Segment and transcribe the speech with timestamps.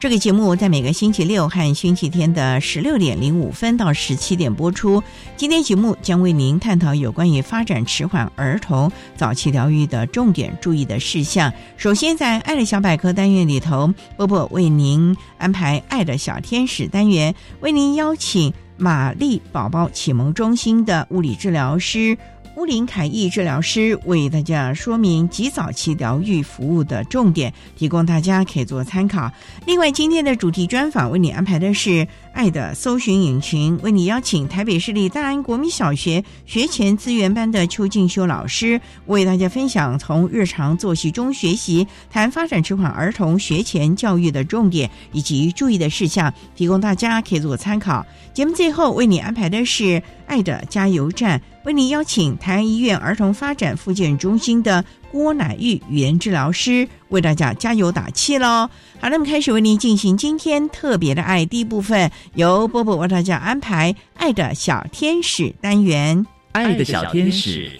[0.00, 5.02] 这个节目在每个星期六和星期天的十六点零五分到十七点播出。
[5.36, 11.52] 今天节目将为您探讨有关于发展迟缓儿童早期疗愈的重点注意的事项。
[11.76, 22.16] 首先，在“爱的小百科”单元里头，波波为您安排“爱的小天使”单元，为您邀请玛丽宝宝启蒙中心的物理治疗师。
[22.58, 29.30] 乌林凯义治疗师为大家说明及早期疗愈服务的重点，提供大家可以做参考。
[29.64, 32.04] 另外，今天的主题专访为你安排的是
[32.38, 48.06] “爱的搜寻引擎”，为你邀请台北市立大安国民小学学前资源班的邱静修老师，为大家分享从日常作息中学习，谈发展迟缓儿童学前教育的重点以及注意的事项，提供大家可以做参考。
[48.32, 51.42] 节目最后为你安排的是“爱的加油站”。
[51.64, 58.68] 为你邀请台安医院儿童发展复健中心的郭乃玉语言治疗师为大家加油打气喽！
[59.00, 66.26] 好，那么开始为您进行今天特别的爱第一部分，由波波为大家安排“爱的小天使”单元。
[66.52, 67.70] 爱的小天使，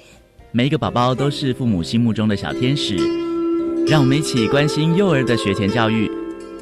[0.52, 2.96] 每一个宝宝都是父母心目中的小天使。
[3.86, 6.10] 让我们一起关心幼儿的学前教育，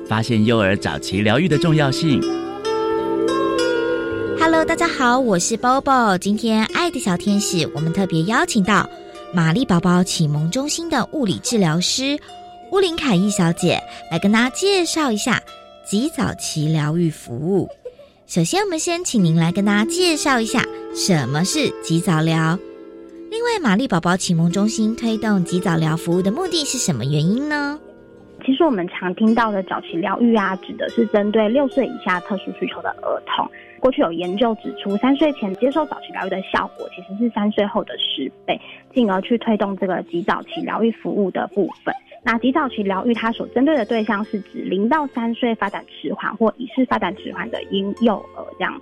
[0.08, 2.20] 发现幼儿早期疗愈的重要性。
[4.38, 6.16] Hello，大家好，我是 Bobo。
[6.18, 8.88] 今天爱的小天使，我们特别邀请到
[9.36, 12.18] 玛丽宝宝启蒙中心的物理治疗师
[12.72, 13.78] 乌林凯伊小姐
[14.10, 15.42] 来跟大家介绍一下
[15.84, 17.68] 极早期疗愈服务。
[18.26, 20.64] 首先，我们先请您来跟大家介绍一下
[20.94, 22.58] 什么是极早疗。
[23.30, 27.78] 另外，玛丽宝宝启蒙中心推动极早疗服务的目的是什么原因呢？
[28.42, 33.46] 其实我们常听到的早期疗愈啊，指的是针对六岁以下特殊需求的儿童。
[33.80, 38.60] 过去有研究指出，三岁前接受早期疗愈的效果其实是三岁后的十倍，
[38.92, 41.94] 进而去推动这个极早期疗愈服务的部分。
[42.24, 48.80] 那极早期疗愈它所针对的对象是指零到三岁发展迟缓或疑似发展迟缓的婴幼儿这样。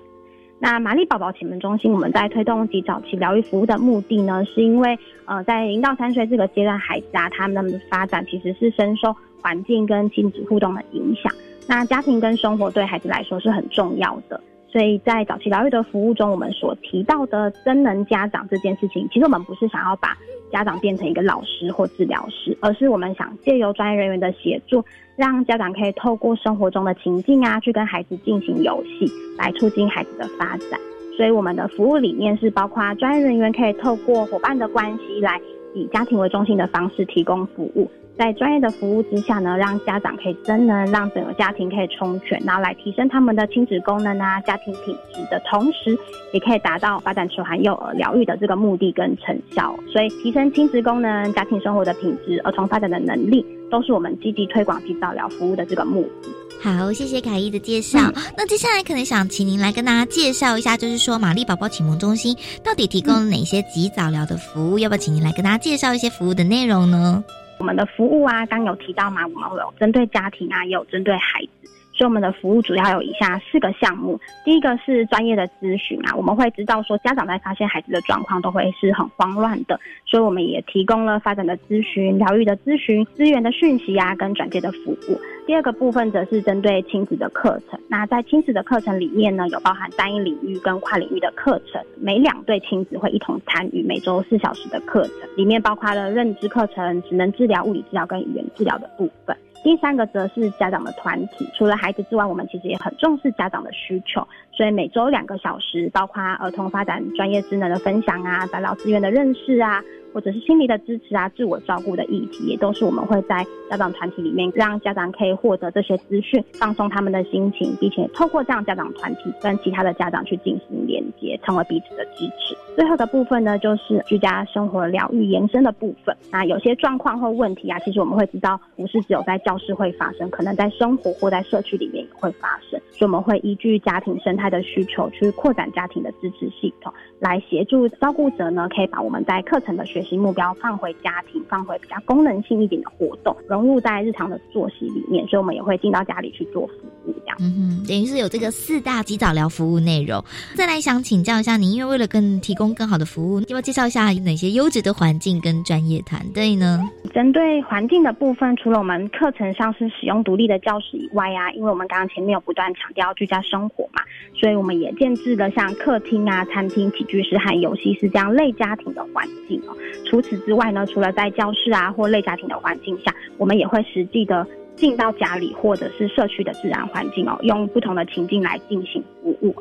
[0.59, 11.31] 那玛丽宝宝启蒙中心我们在推动极早期疗愈服务的目的呢，是因为呃在零到三岁这个阶段，孩子啊他们的发展其实是深受环境跟亲子互动的影响。
[11.69, 14.41] 那家庭跟生活对孩子来说是很重要的。
[14.75, 20.19] 所以在早期疗愈的服务中，我们所提到的真能家长这件事情，其实我们不是想要把
[20.51, 24.85] 家长变成一个老师或治疗师，而是我们想借由专业人员的协助，
[25.15, 29.09] 让家长可以透过生活中的情境啊，去跟孩子进行游戏，
[29.39, 30.81] 来促进孩子的发展。
[31.17, 35.41] 所以我们的服务理念是包括专业人员可以透过伙伴的关系，来
[35.73, 37.89] 以家庭为中心的方式提供服务。
[38.17, 45.99] 在专业的服务之下呢，让家长可以真能让整个家庭可以充全，然后来提升他们的亲子功能啊、家庭品质的同时，
[46.33, 49.75] 也可以达到发展迟缓幼儿疗愈的这个目的跟成效。
[49.93, 56.29] 所以，提升亲子功能、家庭生活的品质、儿童发展的能力，都是我们积极推广及早疗服务的这个目的。
[56.63, 57.99] 好，谢谢凯伊的介绍。
[58.39, 64.79] 那接下来可能想请您来跟大家介绍一下，就是说玛丽宝宝启蒙中心到底提供了哪些及早疗的服务？
[64.79, 67.25] 要不要请您来跟大家介绍一些服务的内容呢？
[67.65, 71.71] 我们的服务啊，刚有提到嘛，我们有针对家庭啊，也有针对孩子。
[71.97, 74.19] 所以我们的服务主要有以下四个项目。
[74.45, 85.21] 第一个是专业的咨询啊，我们会知道说家长在发现孩子的状况都会是很慌乱的，所以我们也提供了发展的咨询、疗愈的咨询、资源的讯息啊，跟转介的服务。
[85.47, 87.79] 第二个部分则是针对亲子的课程。
[87.89, 99.37] 那在亲子的课程里面呢，有包含单一领域跟跨领域的课程，每两对亲子会一同参与每周四小时的课程，里面包括了认知课程、职能治疗、物理治疗跟语言治疗的部分。
[99.65, 104.21] 第三个则是家长的团体，除了孩子之外，我们其实也很重视家长的需求，
[104.53, 109.83] 所以每周两个小时，包括儿童发展专业智能的分享啊，打扰资源的认识啊。
[110.15, 122.57] 或者是心理的支持啊，自我照顾的议题，也都是我们会在家长团体里面，让家长可以获得这些资讯，放松他们的心情，并且透过这样家长团体跟其他的家长去进行连接，成为彼此的支持。
[122.77, 126.17] 最后的部分呢，就是居家生活疗愈延伸的部分。
[126.31, 132.81] 那有些状况或问题啊，其实我们会知道，不是只有在教室会发生，可能在生活或在社区里面也会发生。
[132.91, 145.27] 所以我们会依据家庭生态的需求，去扩展家庭的支持系统，来协助照顾者呢，可以把我们在课程的学习目标放回家庭，放回比较功能性一点的活动，融入在日常的作息里面。
[145.27, 146.75] 所以我们也会进到家里去做服
[147.07, 147.37] 务，这样。
[147.41, 150.23] 嗯哼，等于是有这个四大及早疗服务内容。
[150.55, 156.81] 再来想请教一下您，因为为了更提供更好的服务，要不要介绍一下哪些优质的环境跟专业团队呢？
[157.13, 164.03] 针对环境的部分，除了我们课程上是使用独立的教室以外啊，因为我们刚刚前面有不断强调居家生活嘛，
[164.35, 169.77] 所以我们也建制了像客厅啊、餐厅、起居室和游戏室这样类家庭的环境哦。
[170.05, 174.47] 除此之外呢，除了在教室啊或类家庭的环境下，我们也会实际的
[174.77, 179.55] 进到家里或者是社区的自然环境哦，用不同的情境来进行服务。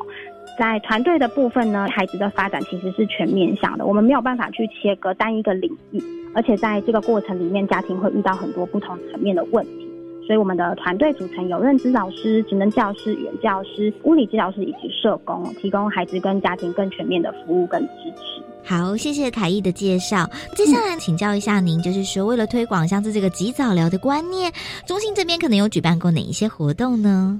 [0.59, 5.99] 在团队的部分呢，孩子的发展其实是全面向的，我们没有办法去切割单一个领域，
[6.35, 9.87] 而且在这个过程里面，家庭会遇到很多不同层面的问题，
[10.27, 18.43] 所以我们的团队组成有认知老师、职能教师、语言教师、物理治疗师以及社工，提供孩子跟家庭更全面的服务跟支持。
[18.65, 20.29] 好，谢谢凯毅的介绍。
[20.55, 24.51] 接下来请教一下您，就是说为了推广像是这个及早疗的观念，
[24.87, 27.39] 中心这边可能有举办过哪一些活动呢？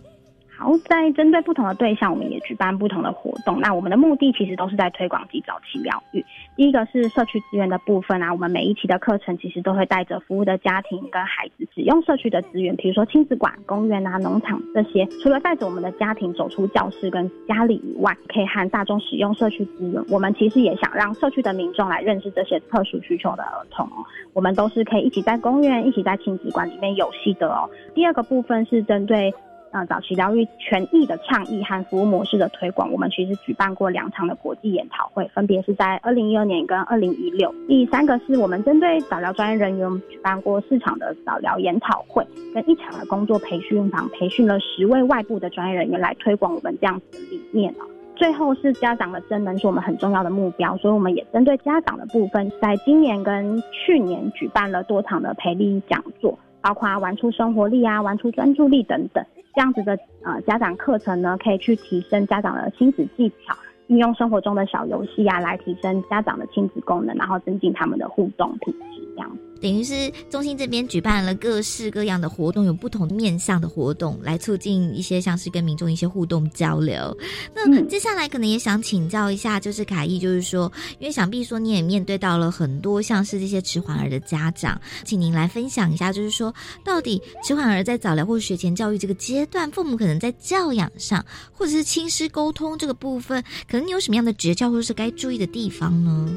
[0.55, 3.59] 好，在针对不同的对象，我们也举办不同的活动。
[3.59, 6.23] 那我们的目的其实都是在推广及早期疗愈。
[6.55, 15.05] 第一个是社区资源的部分啊，我们每一期的课程其实都会带着服务的家庭跟孩子使用社区的资源，比如说亲子馆、公园啊、农场这些。
[15.21, 20.01] 除了带着我们的家庭走出教室跟家里以外，可以和大众使用社区资源。
[20.09, 23.89] 我们其实也想让社区的民众来认识这些特殊需求的儿童。
[24.33, 27.67] 我们都是可以一起在公园、一起在亲子馆里面游戏的哦。
[27.95, 29.33] 第二个部分是针对。
[29.73, 37.51] 啊，早期疗愈权益的倡议和服务模式的推广，我们其实举办过两场的国际研讨会，分别是在二零一二年跟二零一六。
[37.67, 42.23] 第三个是我们针对早疗专业人员举办过四场的早疗研讨会，
[42.53, 47.83] 跟一场的工作培训坊，培训了十位外部的专业人员来推广我们这样子的理念哦。
[48.15, 59.24] 最后是家长的真能是我们很重要的目标，所以我们也针对家长的部分，在今年跟去年举办了多场的培力讲座，包括玩出生活力啊，玩出专注力等等。
[59.54, 63.56] 这样子的呃家长课程呢，可以去提升家长的亲子技巧，
[63.88, 69.52] 运用生活中的小游戏啊，来提升家长的亲子功能，然后增进他们的互动品质，这样子。
[69.63, 77.18] 等于是中心这边举办了各式各样的活动，有不同面向的活动，来促进一些像是跟民众一些互动交流。
[77.56, 80.69] 那接下来可能也想请教一下，就是凯毅，就是说，
[81.00, 96.30] 因为想必说你也面对到了很多像是这些迟缓儿的家长，请您来分享一下，就是说，到底迟缓儿在早疗或学前教育这个阶段，父母可能在教养上或者是亲师沟通这个部分，可能你有什么样的诀窍或者是该注意的地方呢？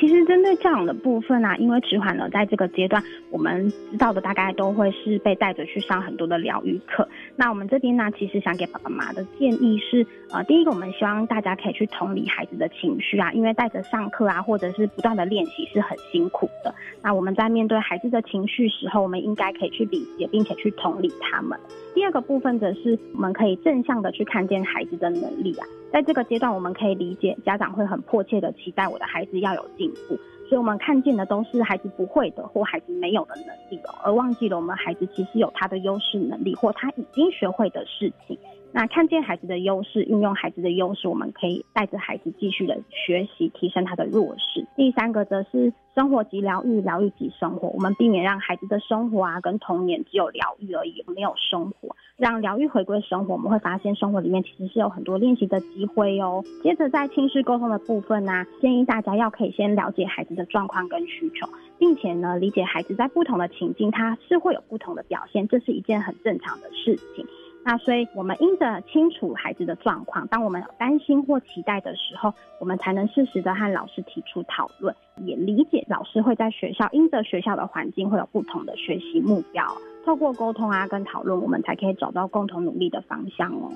[0.00, 7.08] 其实针对这样的部分啊，因为迟缓了，在这个阶段，我们知道的大概都会是被带着去上很多的疗愈课。
[7.36, 16.74] 那我们这边呢，其实想给爸爸妈妈的建议是，呃，第一个，我们希望大家可以去同理孩子的情绪啊，因为带着上课啊，或者是不断的练习是很辛苦的。
[17.02, 21.58] 那我们在面对孩子的情绪时候，我们应该可以去理解，并且去同理他们。
[21.94, 30.18] 第二个部分则是我们可以正向的去看见孩子的能力啊，在这个阶段，我们可以理解家长会很迫切的期待我的孩子要有进步，
[30.50, 38.36] 所以我们看见的都是孩子不会的或孩子没有的能力哦，而忘记了我们孩子其实有他的优势能力或他已经学会的事情。
[38.72, 44.64] 那看见孩子的优势，运用孩子的优势，我们可以带着孩子继续的学习，提升他的弱势。
[44.76, 47.68] 第三个则是生活及疗愈，疗愈及生活。
[47.68, 53.34] 我们避免让孩子的生活啊跟童年只有疗愈而已，没有生活，让疗愈回归生活。
[53.34, 56.44] 我们会发现生活里面其实是有很多练习的机会哦。
[56.62, 67.26] 接着在亲师沟通的部分呢，建议大家要可以先了解孩子的状况跟需求，并且呢理解孩子在不同的情境他是会有不同的表现，这是一件很正常的事情。
[67.62, 74.94] 那所以，我们因着清楚孩子的状况，当我们有担心或期待的时候，我们才能适时的和老师提出讨论，
[75.26, 79.62] 也理解老师会在学校因着学校的环境会有不同的学习目标。
[80.06, 83.70] 透过沟通啊，跟讨论，我们才可以找到共同努力的方向哦。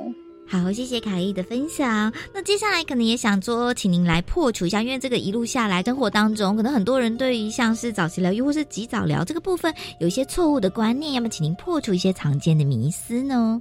[0.46, 2.12] 好，谢谢凯伊的分享。
[2.32, 13.60] 那接下来可能也想说，请您来破除一下，因为这个一路下来，生活当中可能很多人对于像是早期疗愈或是及早疗这个部分有一些错误的观念，要么请您破除一些常见的迷思呢？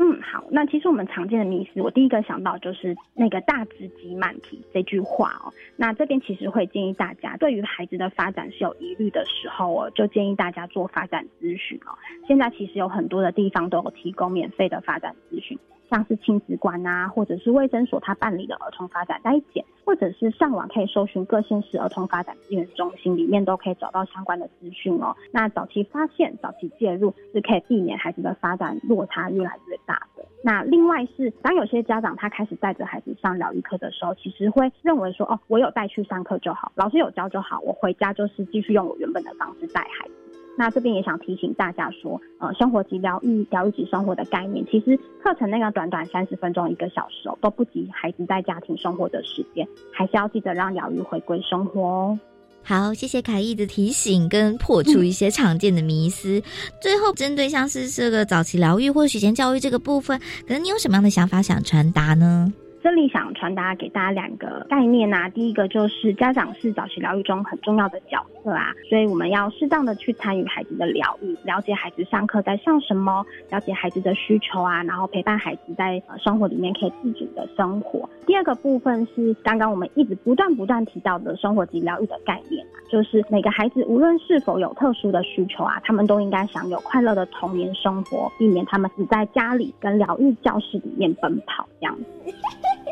[0.00, 0.44] 嗯，好。
[0.50, 5.52] 那其实我们常见的迷思，我第一个想到就是那个“大只鸡慢体”这句话哦。
[5.76, 11.98] 那这边其实会建议大家，对于孩子的发展是有疑虑的时候哦，就建议大家做发展咨询哦。
[12.26, 15.58] 现在其实有很多的地方都有提供免费的发展咨询。
[15.90, 25.16] 像是亲子馆啊，或者是卫生所，他办理的儿童发展筛检，或者是上网可以搜寻各县市儿童发展资源中心，里面都可以找到相关的资讯哦。
[25.32, 30.22] 那早期发现、早期介入是可以避免孩子的发展落差越来越大的。
[30.44, 40.27] 那另外是，当有些家长他开始带着孩子上疗愈课的时候，其实会认为说，哦，我有带去上课就好，老师有教就好，我回家就是继续用我原本的方式带孩子。
[40.58, 52.18] 那这边也想提醒大家说，呃，生活及疗愈、疗愈及生活的概念，其实课程那个短短三十分钟、一个小时哦，都不及孩子在家庭生活的时间，还是要记得让疗愈回归生活哦。
[52.64, 56.42] 好，谢谢凯毅的提醒跟破除一些常见的迷思。
[56.82, 62.52] 最后，针对像是这个早期疗愈或学前教育这个部分，可能你有什么样的想法想传达呢？
[62.88, 78.08] 这里想传达给大家两个概念啊，第一个就是家长是早期疗愈中很重要的角色啊，所以我们要适当的去参与孩子的疗愈，了解孩子上课在上什么，了解孩子的需求啊，然后陪伴孩子在生活里面可以自主的生活。
[78.26, 92.34] 第二个部分是刚刚我们一直不断不断提到的生活及疗愈的概念啊，就是每个孩子无论是否有特殊的需求啊，他们都应该享有快乐的童年生活，避免他们只在家里跟疗愈教室里面奔跑这样子。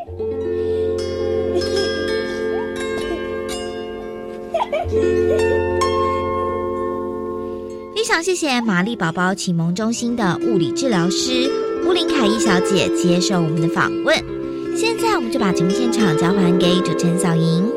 [7.95, 11.51] 非常谢谢玛丽宝宝启蒙中心的物理治疗师
[11.85, 14.15] 乌林凯伊小姐接受我们的访问。
[14.75, 17.67] 现在，我们就把节目现场交还给主持人小莹。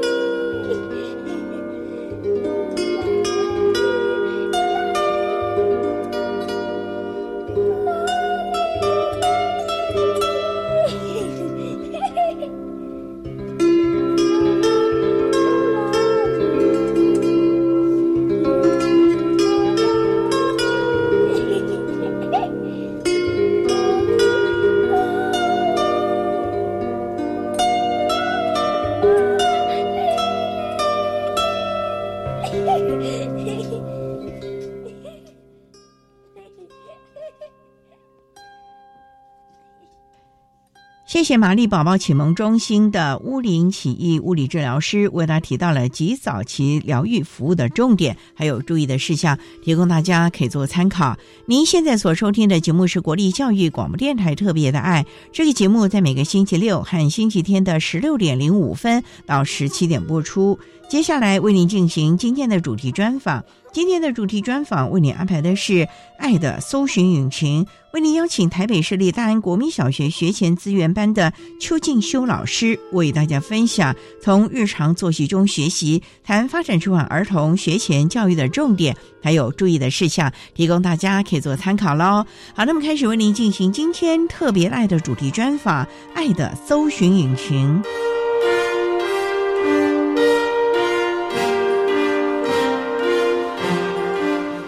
[41.20, 51.14] 谢谢玛丽宝宝启蒙中心的乌林起义物理治疗师为大家提到了及早期疗愈服务的重点，还有注意的事项，提供大家可以做参考。
[51.44, 60.58] 您现在所收听的节目是国立教育广播电台特别的爱，这个节目在每个星期六和星期天的十六点零五分到十七点播出。
[60.88, 63.44] 接下来为您进行今天的主题专访。
[63.72, 65.72] 今天的主题专访为您安排的是
[66.18, 82.24] 《爱的搜寻引擎》，为您邀请台北市立大安国民小学学前资源班的邱静修老师为大家分享从日常作息中学习，谈发展迟缓儿童学前教育的重点，还有注意的事项，提供大家可以做参考喽。
[82.54, 87.82] 好，那么开始为您进行今天特别爱的主题专访，《爱的搜寻引擎》。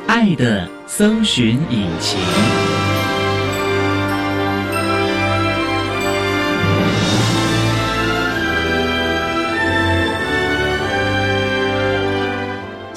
[0.08, 2.18] 爱的搜寻引擎。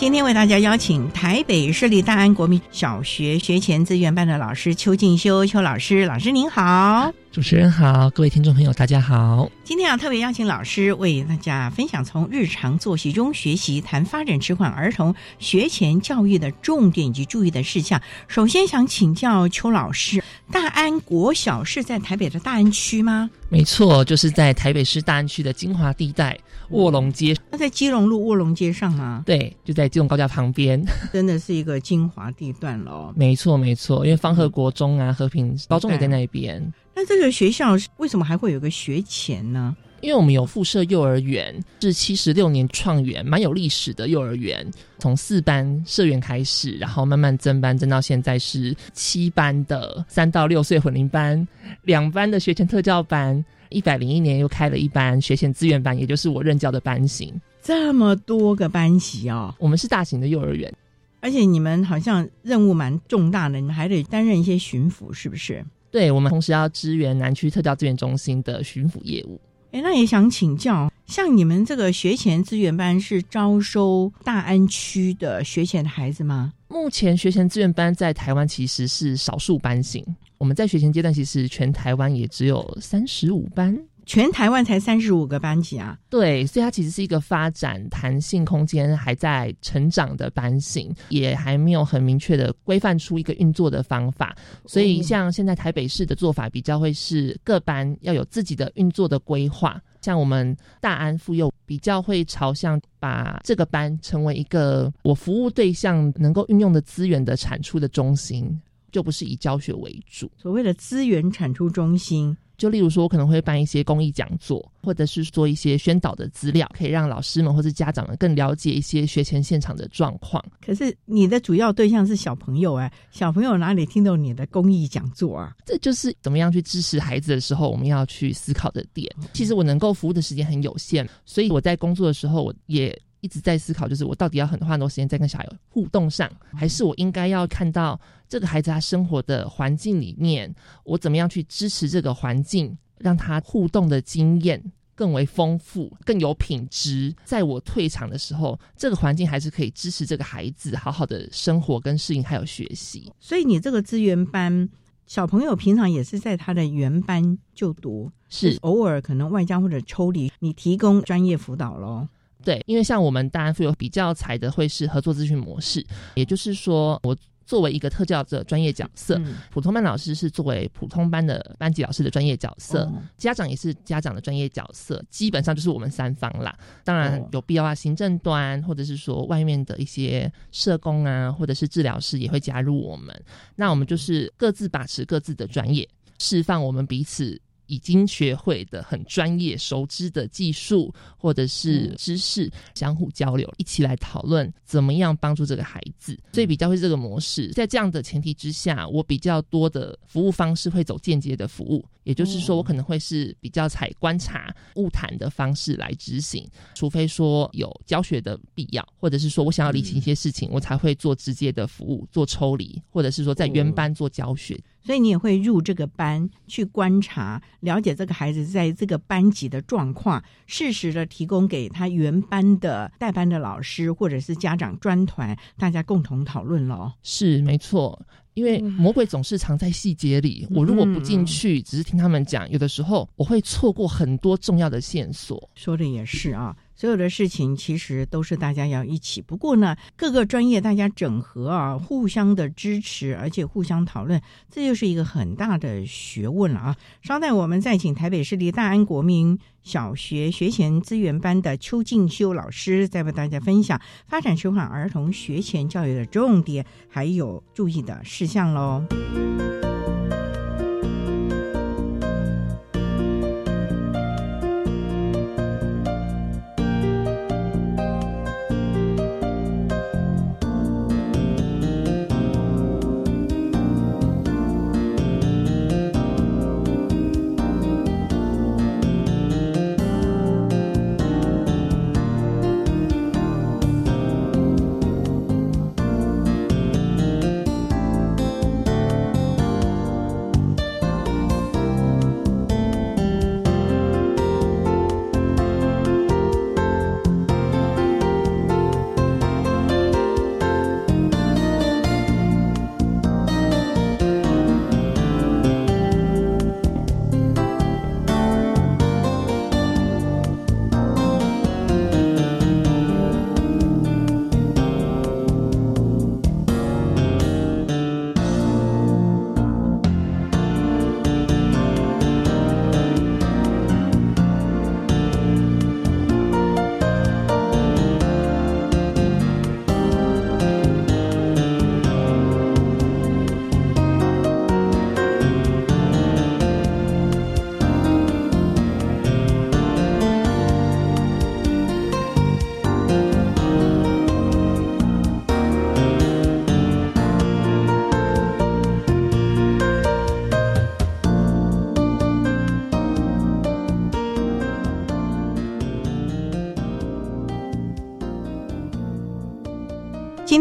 [0.06, 7.12] 今天为大家邀请台北市立大安国民小学学前资源班的老师邱静修邱老师，老师您好。
[7.36, 9.52] 主持人好，各位听众朋友，大家好。
[9.66, 18.02] 今天啊，特别邀请老师为大家分享从日常作息中学习，谈发展迟缓儿童学前教育的重点以及注意的事项。
[18.30, 23.30] 首先想请教邱老师，大安国小是在台北的大安区吗？
[23.50, 26.40] 没错，就是在台北市大安区的精华地带，
[26.70, 27.36] 卧龙街。
[27.52, 29.24] 那在基隆路卧龙街上吗？
[29.26, 30.82] 对，就在基隆高架旁边。
[31.12, 33.12] 真的是一个精华地段喽。
[33.14, 36.74] 没错，没错，因为方和国中啊，和平高中也在那边。
[36.96, 39.76] 那这个学校为什么还会有个学前呢？
[40.02, 44.66] 因为我们有附设幼儿园，是七十六年创园，蛮有历史的幼儿园。
[45.00, 51.46] 从四班社员开始，然后慢慢增班，增到现在是七班的三到六岁混龄班，
[51.84, 53.44] 两班的学前特教班。
[53.70, 57.34] 一百零一年又开了一班学前资源班，也就是我任教的班型。
[57.64, 60.72] 这么多个班级哦，我们是大型的幼儿园，
[61.20, 65.66] 而且你们好像任务蛮重大的，你们还得担任一些巡抚，是不是？
[65.96, 69.40] 对，我们同时要支援南区特教资源中心的巡抚业务。
[69.72, 76.52] 哎，那也想请教，像你们这个学前资源班是招收大安区的学前的孩子吗？
[76.68, 80.06] 目前学前资源班在台湾其实是少数班型，
[80.38, 83.80] 我们在学前阶段其实全台湾也只有三十五班。
[84.06, 85.98] 全台湾才三十五个班级啊！
[86.10, 94.36] 对，所以它其实是一个发展弹性空间还在成长的班型，也还没有很明确的规范出一个运作的方法。
[94.66, 99.82] 所以像现在台北市的做法比较会是各班要有自己的运作的规划。
[100.02, 108.62] 像我们大安妇幼比较会朝向把这个班成为一个我服务对象能够运用的资源的产出的中心，
[108.96, 110.32] 就不是以教学为主。
[110.38, 112.36] 所谓的资源产出中心。
[112.58, 120.42] 就例如说，我可能会办一些公益讲座，或者是做一些宣导的资料，可以让老师们或者家长们更了解一些学前现场的状况。
[120.66, 125.54] 可是你的主要对象是小朋友哎，小朋友哪里听懂你的公益讲座啊？
[125.66, 129.14] 这就是怎么样去支持孩子的时候，我们要去思考的点。
[129.34, 132.98] 其实我能够服务的时间很有限，所以我在工作的时候，我也。
[133.26, 140.54] 一直在思考，就是我到底要很花很多时间在跟小孩互动上，还是我应该要看到这个孩子他生活的环境里面，
[140.84, 144.64] 我怎么样去支持这个环境，让他互动的经验
[144.94, 147.12] 更为丰富、更有品质。
[147.24, 153.12] 在我退场的时候，这个环境还是可以支持这个孩子好好的生活跟适应，还有学习。
[153.20, 154.70] 所以你这个资源班
[155.08, 162.08] 小朋友平常也是在他的原班就读，是偶尔可能外加或者抽离，你提供专业辅导喽。
[162.46, 169.22] 对，因为像我们大安富有比较采的会是合作咨询模式，也就是说，我作为一个特教的专业角色，
[169.52, 176.58] 普通班老师是作为普通班的班级老师的专业角色，家长也是家长的专业角色，基本上就是我们三方啦。
[176.84, 183.16] 当然有必要啊，行政端或者是说外面的一些社工啊，或者是治疗师也会加入我们。
[183.56, 185.88] 那我们就是各自把持各自的专业，
[186.20, 187.40] 释放我们彼此。
[187.68, 196.18] 已经学会的很专业、熟知的技术或者是知识，相互交流，一起来讨论怎么样帮助这个孩子。
[196.34, 214.60] 所以比较会这个模式，在这样的前提之下，我比较多的服务方式会走间接的服务，也就是说，我可能会是比较采观察、物谈的方式来执行，除非说有教学的必要，或者是说我想要理清一些事情，我才会做直接的服务，做抽离，或者是说在原班做教学。
[214.86, 226.94] 所以你也会入这个班去观察、了解这个孩子在这个班级的状况，适时的提供给他原班的代班的老师或者是家长专团，大家共同讨论了。
[227.02, 228.00] 是没错，
[228.36, 230.48] 因为魔鬼总是藏在细节里。
[230.52, 235.50] 我如果不进去，只是听他们讲，有的时候我会错过很多重要的线索。
[235.56, 236.56] 说的也是啊。
[236.76, 246.76] 所有的事情其实都是大家要一起，不过呢，各个专业大家整合啊，互相的支持，而且互相讨论，这就是一个很大的学问了啊！
[247.02, 258.84] 稍待，我们再请台北市立大安国民小学学前资源班的邱静修老师，再为大家分享发展舒缓儿童学前教育的重点，还有注意的事项喽。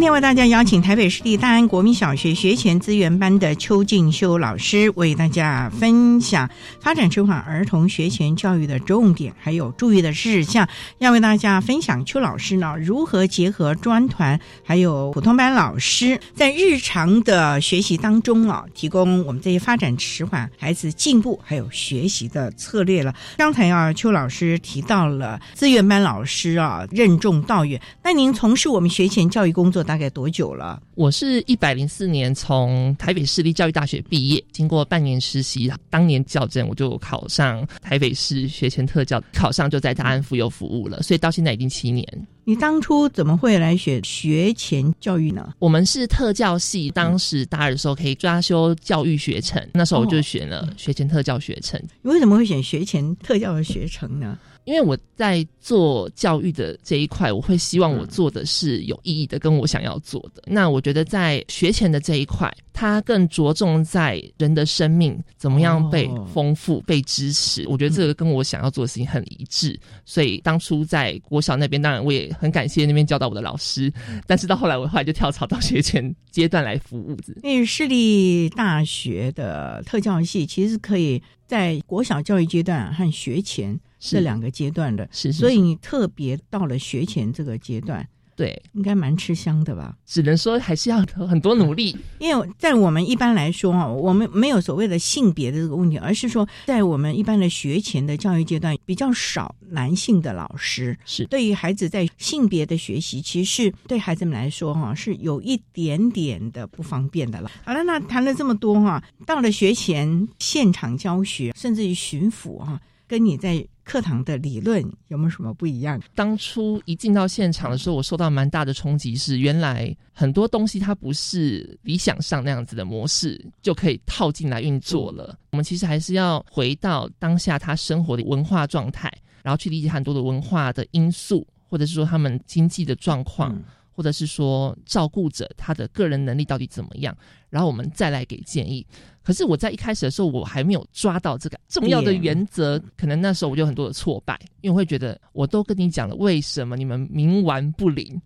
[0.04, 6.48] 今天为大家邀请台北市立大安国民小学学前资源班的邱静修老师，为大家分分享
[6.78, 10.68] 发展迟缓儿童学前教育的重点，还有注意的事项。
[10.98, 23.12] 要为大家分享邱老师呢，如何结合专团还有普通班老师，在日常的学习当中啊，提供我们这些发展迟缓孩子进步还有学习的策略了。
[23.36, 27.80] 刚才啊，邱老师提到了资源班老师啊，任重道远。
[28.04, 30.80] 那您从事我们学前教育工作大概多久了？
[30.94, 42.06] 我是一百零四年从台北市立教育大学毕业，经过半年实习，当年校正，我就考上台北市学前特教，考上就在大安妇幼服务了，所以到现在已经七年。
[42.46, 45.54] 你当初怎么会来选学前教育呢？
[45.58, 51.80] 我们是特教系，当时大二的时候可以抓修教育学程，那时候我就选了学前特教学程。
[52.02, 54.38] 你为什么会选学前特教的学程呢？
[54.64, 60.42] 因为我在做教育的这一块，我会希望我做的是有意义的，跟我想要做的。
[60.46, 67.66] 那我觉得在学前的这一块，它更着重在人的生命怎么样被丰富、被支持。
[67.68, 69.78] 我觉得这个跟我想要做的事情很一致。
[70.04, 73.92] 所以当初在国小那边，当然我也很感谢那边教导我的老师。
[74.26, 77.16] 但是到后来，我后来就跳槽到学前阶段来服务。
[77.42, 83.78] 因为市立大学的特教系其实可以在国小教育阶段和学前。
[84.12, 89.96] 这两个阶段的，是，所以你特别到了学前这个阶段，对，应该蛮吃香的吧？
[90.04, 101.24] 只能说还是要很多努力， 因为在我们一般来说啊，我们没有所谓的性别的这个问题，而是说在我们一般的学前的教育阶段比较少男性的老师，是。
[101.26, 107.50] 对于孩子在性别的学习，其实对孩子们来说哈是有一点点的不方便的了。
[107.64, 116.00] 好了，那谈了这么多哈，到了学前现场教学，甚至于巡抚哈，跟你在课堂的理论有没有什么不一样？
[116.14, 125.38] 当初一进到现场的时候，我受到蛮大的冲击，是原来很多东西它不是理想上那样子的模式就可以套进来运作了。
[125.52, 133.56] 我们其实还是要回到当下他生活的文化状态，然后去理解很多的文化的因素，或者是说他们经济的状况，
[133.92, 137.16] 或者是说照顾者他的个人能力到底怎么样，
[137.50, 138.86] 然后我们再来给建议。
[139.24, 148.20] 可是我在一开始的时候，我还没有抓到这个重要的原则，可能那时候我就很多的挫败，因为我会觉得我都跟你讲了，为什么你们冥顽不灵？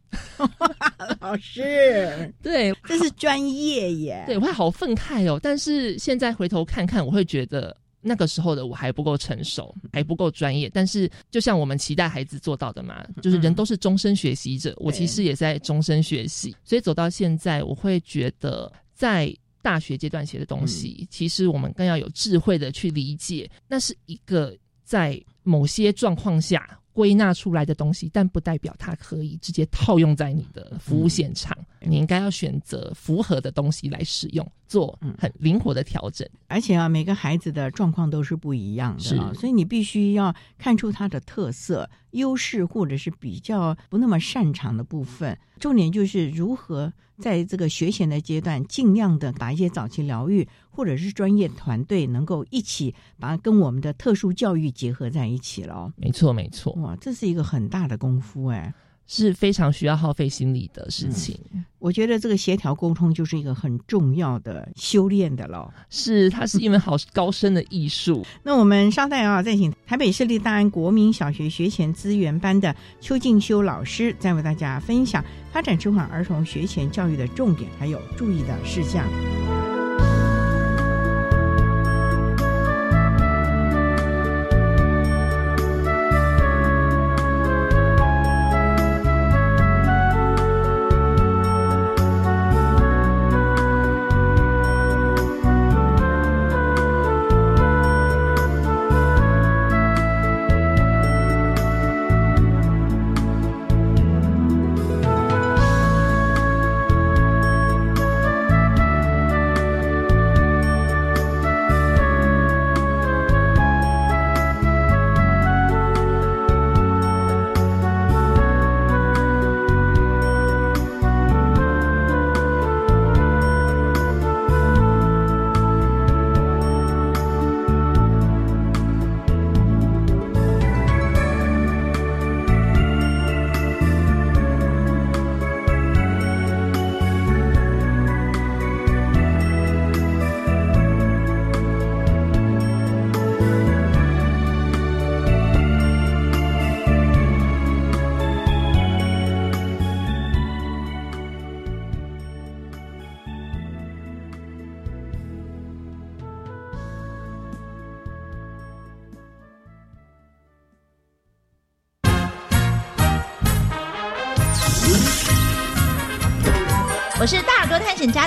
[1.20, 5.38] 老师，对，这是专业耶，对我会好愤慨哦。
[5.40, 10.68] 但是现在回头看看，我会觉得那个时候的我还不够成熟，还不够专业。
[10.74, 19.32] 但是就像我们期待孩子做到的嘛，就是人都是终身学习者，我其实也在终身学习，所以走到现在，我会觉得在。
[19.62, 31.56] 大学阶段写的东西，其实我们更要有智慧的去理解，那是一个在某些状况下归纳出来的东西，但不代表它可以直接套用在你的服务现场。
[31.80, 36.28] 你应该要选择符合的东西来使用，做很灵活的调整。
[36.46, 45.36] 而且啊，每个孩子的状况都是不一样的，所以你必须要看出他的特色、优势，或者是比较不那么擅长的部分。
[45.58, 46.92] 重点就是如何。
[47.20, 55.92] 在这个学前的阶段，尽量的把一些早期疗愈或者是专业团队能够一起把它跟我们的特殊教育结合在一起了。
[55.96, 56.72] 没错，没错。
[56.74, 58.72] 哇，这是一个很大的功夫哎。
[59.08, 61.36] 是非常需要耗费心力的事情。
[61.80, 65.72] 我觉得这个协调沟通就是一个很重要的修炼的了。
[65.88, 68.24] 是，它是一门好高深的艺术。
[68.44, 79.06] 那我们稍待啊，再请台北市立大安国民小学学前资源班的邱静修老师，再为大家分享发展迟缓儿童学前教育的重点还有注意的事项。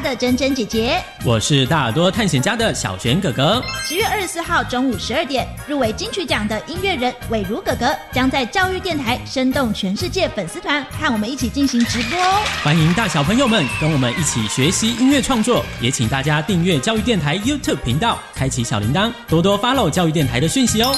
[0.01, 3.63] 家的珍珍姐姐，我是大耳朵探险家的小璇哥哥。
[3.85, 12.41] 十月二十四号中午十二点，入围金曲奖的音乐人伟如哥哥将在教育电台生动全世界粉丝团和我们一起进行直播哦！
[12.63, 20.91] 欢迎大小朋友们跟我们一起学习音乐创作，也请大家订阅教育电台 YouTube 频道，开启小铃铛，多多 follow 教育电台的讯息哦。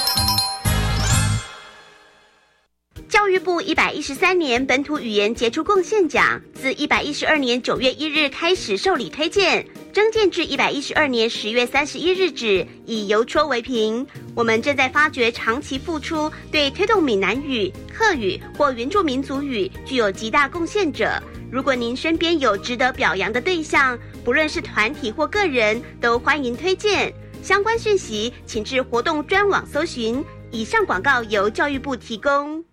[3.60, 14.06] 一百一十三年本土语言杰出贡献奖自一百一十二年九月一日开始受理推荐，征件至一百一十二年十月三十一日止，以邮戳为凭。
[14.34, 21.22] 我们正在发掘长期付出，对推动闽南语、客语或原住民族语具有极大贡献者。
[21.50, 27.12] 如果您身边有值得表扬的对象，不论是团体或个人，都欢迎推荐。
[27.42, 30.24] 相关讯息请至活动专网搜寻。
[30.50, 32.64] 以上广告由教育部提供。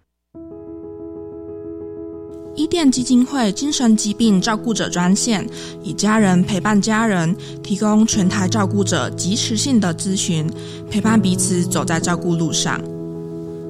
[2.71, 5.45] 电基金会精神疾病照顾者专线，
[5.84, 10.49] 以家人陪伴家人，提供全台照顾者及时性的咨询，
[10.89, 12.79] 陪伴彼此走在照顾路上。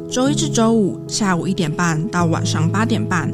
[0.07, 3.27] 周一至周五下午一点半到晚上八点半，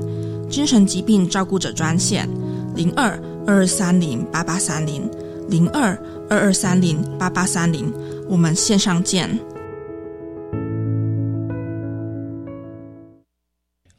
[0.49, 2.29] 精神疾病照顾者专线
[2.73, 3.09] 零二
[3.45, 5.05] 二二三零八八三零
[5.49, 5.89] 零二
[6.29, 7.91] 二二三零八八三零，
[8.29, 9.37] 我们线上见。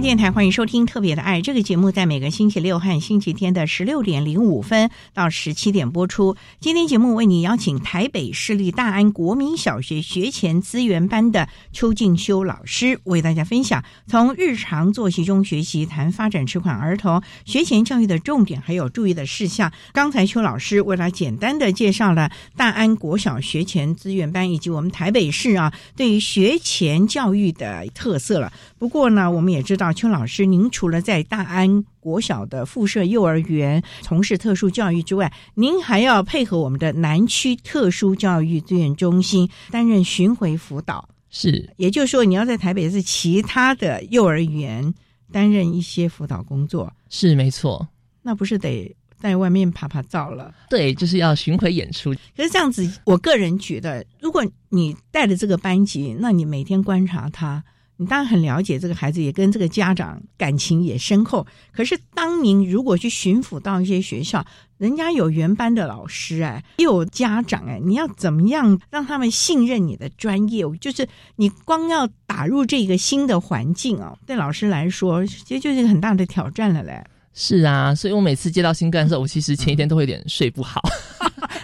[0.00, 6.36] 电台欢迎收听《特别的爱》这个节目，在每个星期六和星期天的十六点零五分到十七点播出。
[6.60, 19.72] 今天节目为你邀请台北市立大安国民小学学前资源班的邱静修老师，为大家分享从日常作息中学习谈发展迟缓儿童学前教育的重点还有注意的事项。
[19.94, 28.52] 刚才邱老师为了简单的介绍了大安国小学前资源班以及我们台北市啊对于学前教育的特色了。
[28.78, 29.85] 不过呢，我们也知道。
[29.92, 41.08] 邱老师，您除了在大安国小的附设幼儿园从事特殊教育之外，您还要配合我们的南区特殊教育资源中心担任巡回辅导。
[41.30, 44.94] 是，也就是说，你要在台北市其他的幼儿园
[45.32, 46.92] 担任一些辅导工作。
[47.10, 47.86] 是，没错。
[48.22, 50.54] 那不是得在外面爬爬照了？
[50.70, 52.14] 对，就是要巡回演出。
[52.36, 57.62] 可是这样子，我个人觉得，如果你带着这个班级，那你每天观察他。
[57.98, 61.46] 你当然很了解这个孩子，也跟这个家长感情也深厚。
[61.72, 64.44] 可是，当您如果去巡抚到一些学校，
[64.76, 70.64] 人家有原班的老师哎，又有家长哎，你要怎么样让他们信任你的专业？
[70.78, 77.02] 就是你光要打入这个新的环境哦，对老师来说，其实就是一个很大的挑战了嘞。
[77.32, 80.82] 是啊，所以我每次接到新干的时候，我其实前一天都会有点睡不好。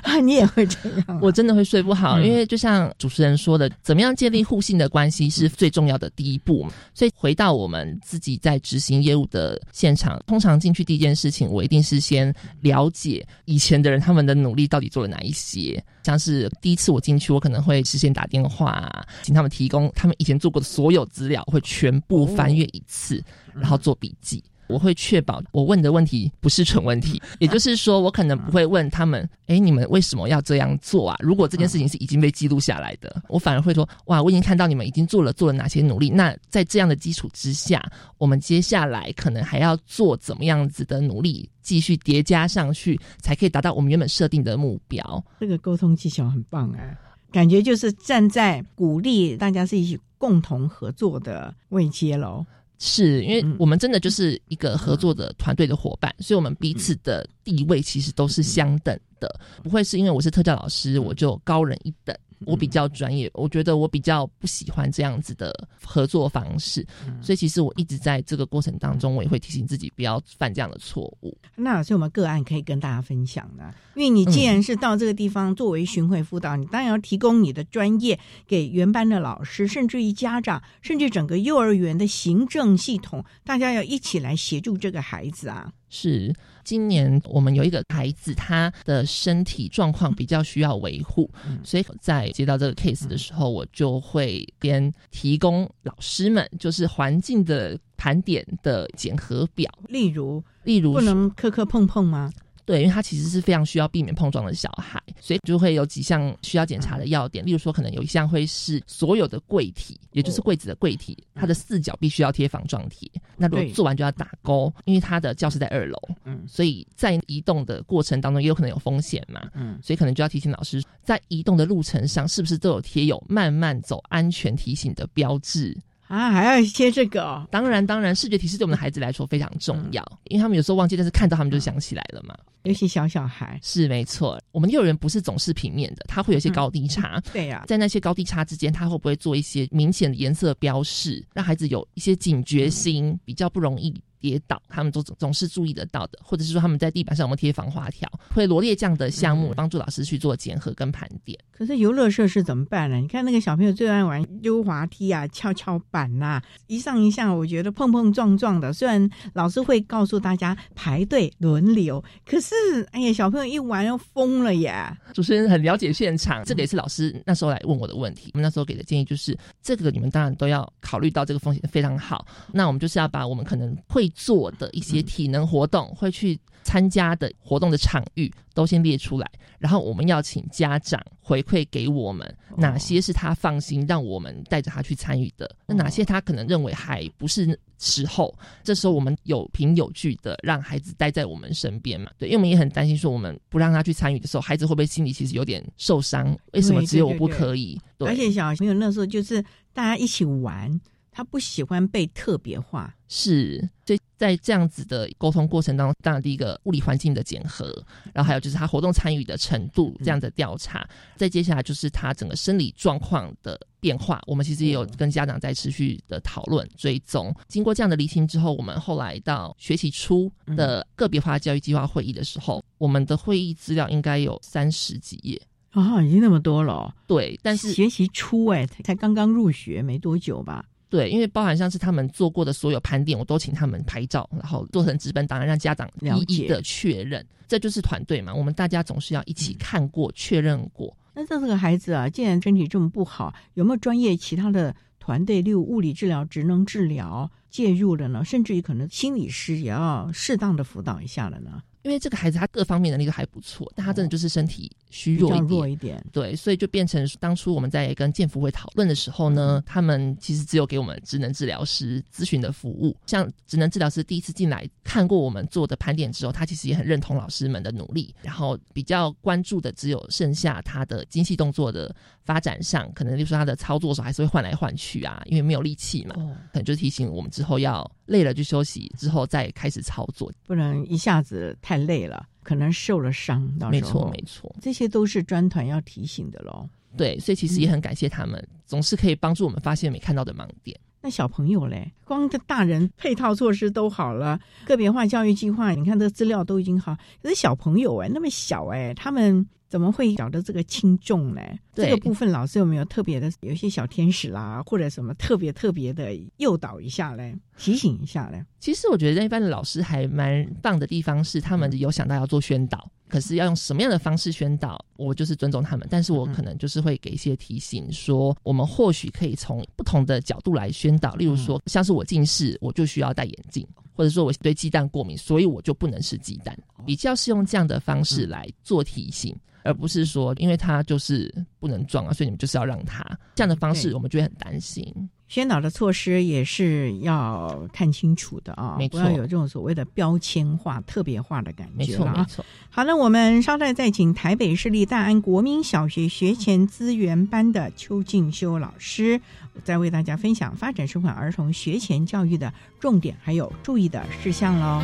[0.23, 1.19] 你也会这样？
[1.21, 6.67] 我真的会睡不好，因为就像主持人说的，怎么样建立互信的关系是最重要的第一步。
[6.95, 15.83] 所以回到我们自己在执行业务的现场，通常进去第一件事情，我一定是先了解以前的人他们的努力到底做了哪一些。
[16.05, 18.91] 像是第一次我进去，我可能会事先打电话，
[19.23, 23.23] 请他们提供他们以前做过的所有资料，会全部翻阅一次，
[23.55, 24.43] 然后做笔记。
[24.73, 36.09] 我会确保我问的问题不是蠢问题， 也就是说，我可能不会问他们：“哎，你们为什么要这样做啊？”如果这件事情是已经被记录下来的，我反而会说：“哇，我已经看到你们已经做了做了哪些努力。
[36.09, 37.85] 那在这样的基础之下，
[38.17, 46.97] 我们接下来可能还要做怎么样子的努力，继续叠加上去，才可以达到我们原本设定的目标。”这个沟通技巧很棒哎，
[47.31, 52.47] 感觉就是站在鼓励大家是一起共同合作的位阶喽。
[52.85, 62.17] 是因为我们真的就是一个合作的团队的伙伴，所以我们彼此的地位其实都是相等的，不会是因为我是特教老师我就高人一等。
[62.47, 65.53] 我比较专业，我觉得我比较不喜欢这样子的
[65.85, 66.87] 合作方式，
[67.21, 71.37] 所以其实我一直在这个过程当中，我也会提醒自己不要犯这样的错误。
[71.55, 73.73] 那老师有没有个案可以跟大家分享呢？
[73.95, 85.73] 因为你既然是到这个地方作为巡回辅导，你当然要提供你的专业给原班的老师，甚至于家长，甚至整个幼儿园的行政系统，大家要一起来协助这个孩子啊。
[85.89, 91.31] 是，今年我们有一个孩子，他的身体状况比较需要维护，
[91.63, 102.33] 所以在接到这个 case 的时候，我就会边提供老师们就是环境的盘点的检核表，例如，例如不能磕磕碰碰吗？
[102.65, 107.45] 对，因为他其实是非常需要避免碰撞的小孩，所以就会有几项需要检查的要点。
[107.45, 113.11] 例如说，可能有一项会是所有的柜体，也就是柜子的柜体，它的四角必须要贴防撞贴。
[113.37, 125.77] 那如果做完就要打勾，因为他的教室在二楼，嗯，所以在移动的过程当中也有可能有风险嘛，嗯，所以可能就要提醒老师，在移动的路程上是不是都有贴有慢慢走安全提醒的标志。
[126.13, 127.49] 啊，还要接这个哦！
[127.51, 132.37] 当然，当然，视觉提示对我们的孩子来说非常重要，因为他们有时候忘记，但是看到他们就想起来了嘛。
[132.65, 134.39] 尤其小小孩是没错。
[134.53, 137.19] 我们幼儿园不是总是平面的，它会有一些高低差。
[137.33, 143.99] 对呀，在那些高低差之间，他会不会做一些明显的颜色标示，让孩子有一些警觉心，比较不容易。
[144.23, 151.37] 跌倒，他们都总总是注意得到的，或者是说他们在地板上有没有贴防滑条，会罗列这样的项目，帮助老师去做检核跟盘点。
[151.51, 152.97] 可是游乐设施怎么办呢？
[152.97, 158.73] 你看那个小朋友最爱玩溜滑梯啊、跷跷板呐，一上一下，我觉得碰碰撞撞的。
[158.73, 162.55] 虽然老师会告诉大家排队轮流，可是
[162.93, 164.73] 哎呀，小朋友一玩要疯了耶！
[165.13, 168.31] 主持人很了解现场，这个也是老师那时候来问我的问题。
[168.35, 172.25] 我们那时候给的建议就是，这个你们当然都要考虑到这个风险非常好。
[172.53, 174.12] 那我们就是要把我们可能会。
[174.15, 192.13] 做的一些体能活动，会去参加的活动的场域都先列出来，然后我们要请家长回馈给我们哪些是他放心让我们带着他去参与的，那哪些他可能认为还不是时候，这时候我们有凭有据的让孩子待在我们身边嘛？
[192.17, 196.37] 对，因为我们也很担心说我们不让他去参与的时候，孩子会不会心里其实有点受伤？
[196.53, 197.81] 为什么只有我不可以？
[197.99, 200.81] 而且小朋友那时候就是大家一起玩。
[201.13, 207.67] 他不喜欢被特别化，是，所以在这样子的沟通过程当中，当然第一个物理环境的检核，
[208.15, 217.35] 然后还有就是他活动参与的程度这样的调查，再接下来就是他整个生理状况的变化，我们其实也有跟家长在持续的讨论追踪。
[217.47, 225.41] 经过这样的厘清之后，我们后来到学期初的个别化教育计划会议的时候，我们的会议资料应该有三十几页
[225.73, 226.95] 啊，已经那么多了。
[227.07, 230.65] 对，但是学习初哎，才刚刚入学没多久吧。
[230.93, 237.27] 对，因为包含像是他们做过的所有盘点，我都请他们拍照，然后做成纸本档案，让家长一一的确认。
[237.49, 240.95] 这就是团队嘛，我们大家总是要一起看过、确认过。
[241.15, 248.23] 那这个孩子啊，既然身体这么不好，有没有专业其他的团队，例如物理治疗、职能治疗介入了呢？
[248.23, 251.63] 甚至于可能心理师也要适当的辅导一下了呢？
[251.83, 262.97] 因为这个孩子他各方面能力都还不错，但他真的就是身体虚弱一点，对，所以就变成当初我们在跟健福会讨论的时候呢，他们其实只有给我们职能治疗师咨询的服务。
[263.07, 276.15] 像职能治疗师第一次进来看过我们做的盘点之后，他其实也很认同老师们的努力，然后比较关注的只有剩下他的精细动作的发展上，可能就是他的操作的时候还是会换来换去啊，因为没有力气嘛，
[276.53, 281.57] 可能就提醒我们之后要累了就休息，之后再开始操作，不能一下子。
[281.61, 283.43] 太累了，可能受了伤。
[283.71, 286.69] 没错，没错，这些都是专团要提醒的喽。
[286.97, 290.79] 对，所以其实也很感谢他们，总是可以帮助我们发现没看到的盲点。
[291.01, 299.47] 那小朋友嘞，光这大人配套措施都好了，个别化教育计划，你看这资料都已经好，可是小朋友哎，那么小哎，他们。
[299.73, 301.41] 怎么会晓得这个轻重呢？
[301.73, 308.45] 这个部分老师有没有特别的，有一些小天使啦，或者什么特别特别的诱导一下嘞，提醒一下嘞？
[308.61, 326.55] 其实我觉得一般的老师还蛮棒的地方是，他们有想到要做宣导，可是要用什么样的方式宣导，我就是尊重他们，但是我可能就是会给一些提醒，说我们或许可以从不同的角度来宣导，例如说像是我近视，我就需要戴眼镜，或者说我对鸡蛋过敏，所以我就不能吃鸡蛋，
[326.85, 329.35] 比较是用这样的方式来做提醒。
[329.63, 333.05] 而不是说，因为他就是不能撞啊，所以你们就是要让他
[333.35, 334.85] 这样的方式，我们就会很担心。
[335.29, 341.75] 宣导的措施也是要看清楚的啊，不要有这种所谓的标签化、特别化的感觉。
[341.75, 342.45] 没错，没错。
[342.69, 349.19] 好了，我们稍待再请台北市立大安国民小学学前资源班的邱静修老师，
[349.65, 354.83] 再为大家分享发展舒缓儿童学前教育的重点还有注意的事项喽。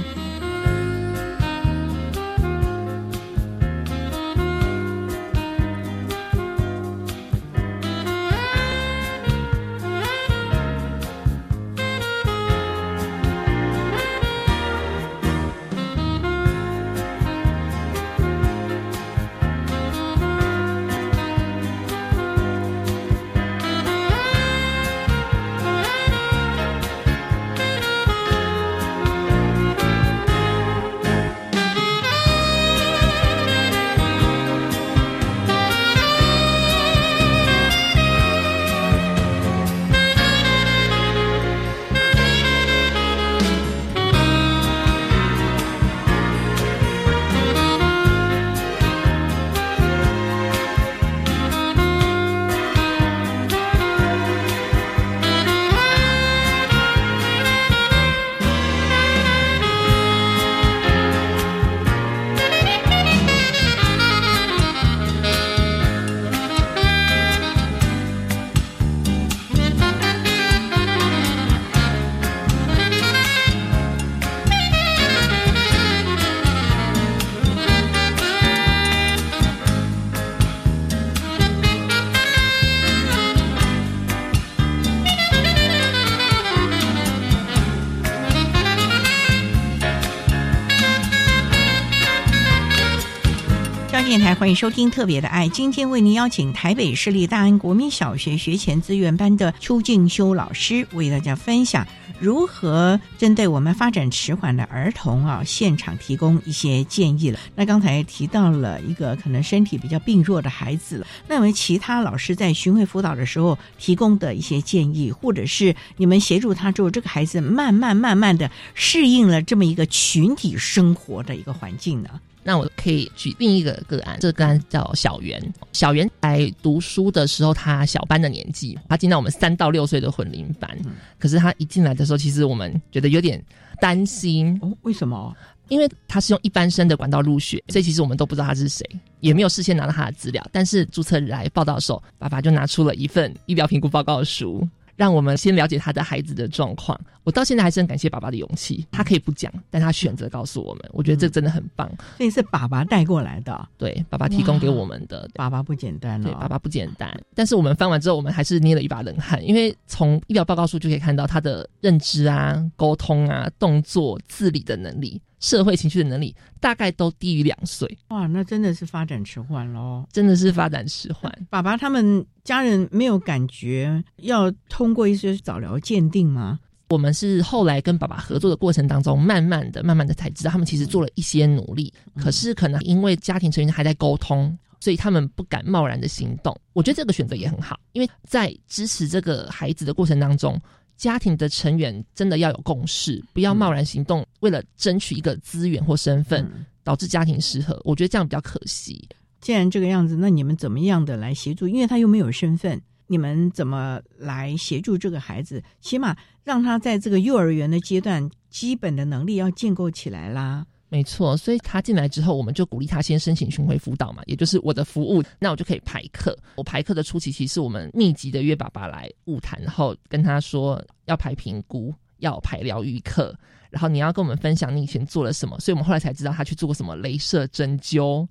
[94.09, 101.87] 电台欢迎收听《特别的爱》，今天为您邀请台北市立大安国民小学学前资源班的邱静修老师，为大家分享
[102.19, 107.39] 如何针对我们发展迟缓的儿童啊，现场提供一些建议了。
[107.55, 122.09] 那刚才提到了一个可能身体比较病弱的孩子了，那有没有其他老师在巡回辅导的时候提供的一些建议，或者是你们协助他之后，这个孩子慢慢慢慢的适应了这么一个群体生活的一个环境呢？
[122.49, 125.38] 那我可以举另一个个案，这个个案叫小圆。
[125.74, 130.78] 小圆来读书的时候，他小班的年纪，他进到我们三到六岁的混龄班。
[131.18, 133.44] 可是他一进来的时候，其实我们觉得有点
[133.82, 134.59] 担心。
[134.62, 135.36] 哦，为什么？
[135.68, 138.82] 因为他是用一般生的管道入学，所以其实我们都不知道他是谁，
[139.20, 140.42] 也没有事先拿到他的资料。
[140.51, 144.66] 但是注册日来报道的时候，爸爸就拿出了一份医疗评估报告书。
[144.99, 147.01] 让我们先了解他的孩子的状况。
[147.22, 150.90] 我到现在还是很感谢爸爸的勇气，他可以不讲，但他选择告诉我们。
[150.92, 151.88] 我觉得这真的很棒。
[152.16, 155.30] 所以是爸爸带过来的，对，爸爸提供给我们的。
[155.34, 157.09] 爸爸不简单对，爸爸不简单。
[157.32, 165.22] 但是我们翻完之后，我们还是捏了一把冷汗，因为从医疗报告书就可以看到他的认知啊、沟通啊、动作、自理的能力。
[165.41, 170.05] 社会情绪的能力大概都低于两岁，哇，那真的是发展迟缓喽！
[170.12, 171.32] 真的是发展迟缓。
[171.49, 176.59] 爸爸他们家人没有感觉要通过一些早疗鉴定吗？
[176.89, 186.59] 我们是后来跟爸爸合作的过程当中，慢慢的、慢慢的才知道，他们其实做了一些努力，可是可能因为家庭成员还在沟通，所以他们不敢贸然的行动。
[186.72, 190.61] 我觉得这个选择也很好，因为在支持这个孩子的过程当中。
[190.99, 196.46] 家庭的成员真的要有共识，不要贸然行动，为了争取一个资源或身份，
[196.82, 197.80] 导致家庭失和。
[197.84, 199.09] 我觉得这样比较可惜。
[199.40, 201.68] 既然这个样子，那你们怎么样的来协助？
[201.68, 205.62] 因为他又没有身份，你们怎么来协助这个孩子？
[205.80, 210.66] 起码让他在这个幼儿园的阶段，基本的能力要建构起来啦。
[210.91, 216.36] 没错，所以他进来之后，我们就鼓励他先申请巡回辅导嘛，也就是我的服务，那我就可以排课。
[216.57, 223.34] 我排课的初期，其实我们密集的约爸爸来物谈，然后跟他说要排评估，要排疗愈课，
[223.68, 225.61] 然后你要跟我们分享你以前做了什么。
[225.61, 228.26] 所以我们后来才知道他去做过什么镭射针灸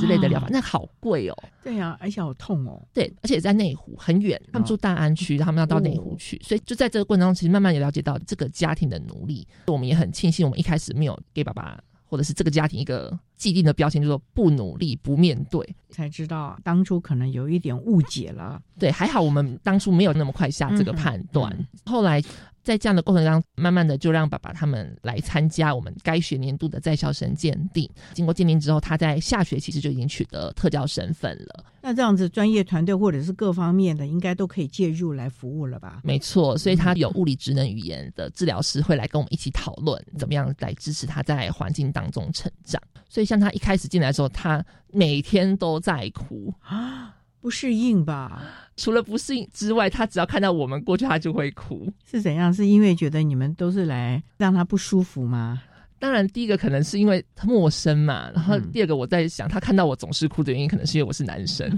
[0.00, 1.36] 之类的疗法，那好贵哦。
[1.62, 2.82] 对呀，而且好痛哦。
[2.94, 9.46] 对，而且在内湖很远，他们住大安区，他们要到内湖去，所以就在这个过程中，其实慢慢也了解到这个家庭的努力。
[9.66, 11.78] 我们也很庆幸，我们一开始没有给爸爸。
[12.10, 18.60] 或者是这个家庭一个既定的标签，就说不努力、不面对，才知道当初可能有一点误解了。
[18.78, 21.56] 对，还好我们当初没有那么快下这个判断，
[21.86, 22.20] 后来。
[22.62, 27.88] 在这样的过程当中，慢慢的就让爸爸他们来参加我们该学年度的在校生鉴定。
[28.12, 31.64] 经过鉴定之后，他在下学期就已经取得特教身份了。
[31.82, 36.00] 那这样子，专业团队或者是各方面的，应该都可以介入来服务了吧？
[36.04, 42.80] 没错，所以他有物理职能语言的治疗师会来跟我们一起讨论，怎么样来支持他在环境当中成长。
[43.08, 47.16] 所以像他一开始进来的时候，他每天都在哭啊。
[47.40, 48.42] 不适应吧？
[48.76, 51.92] 除了不适应之外，他只要看到我们过去，他就会哭。
[52.04, 52.52] 是怎样？
[52.52, 55.62] 是因为觉得你们都是来让他不舒服吗？
[56.00, 61.70] 当然，第一个可能是因为他陌生嘛，然后第二个我在想，他看到我总是哭的原因，可能是因为我是男生，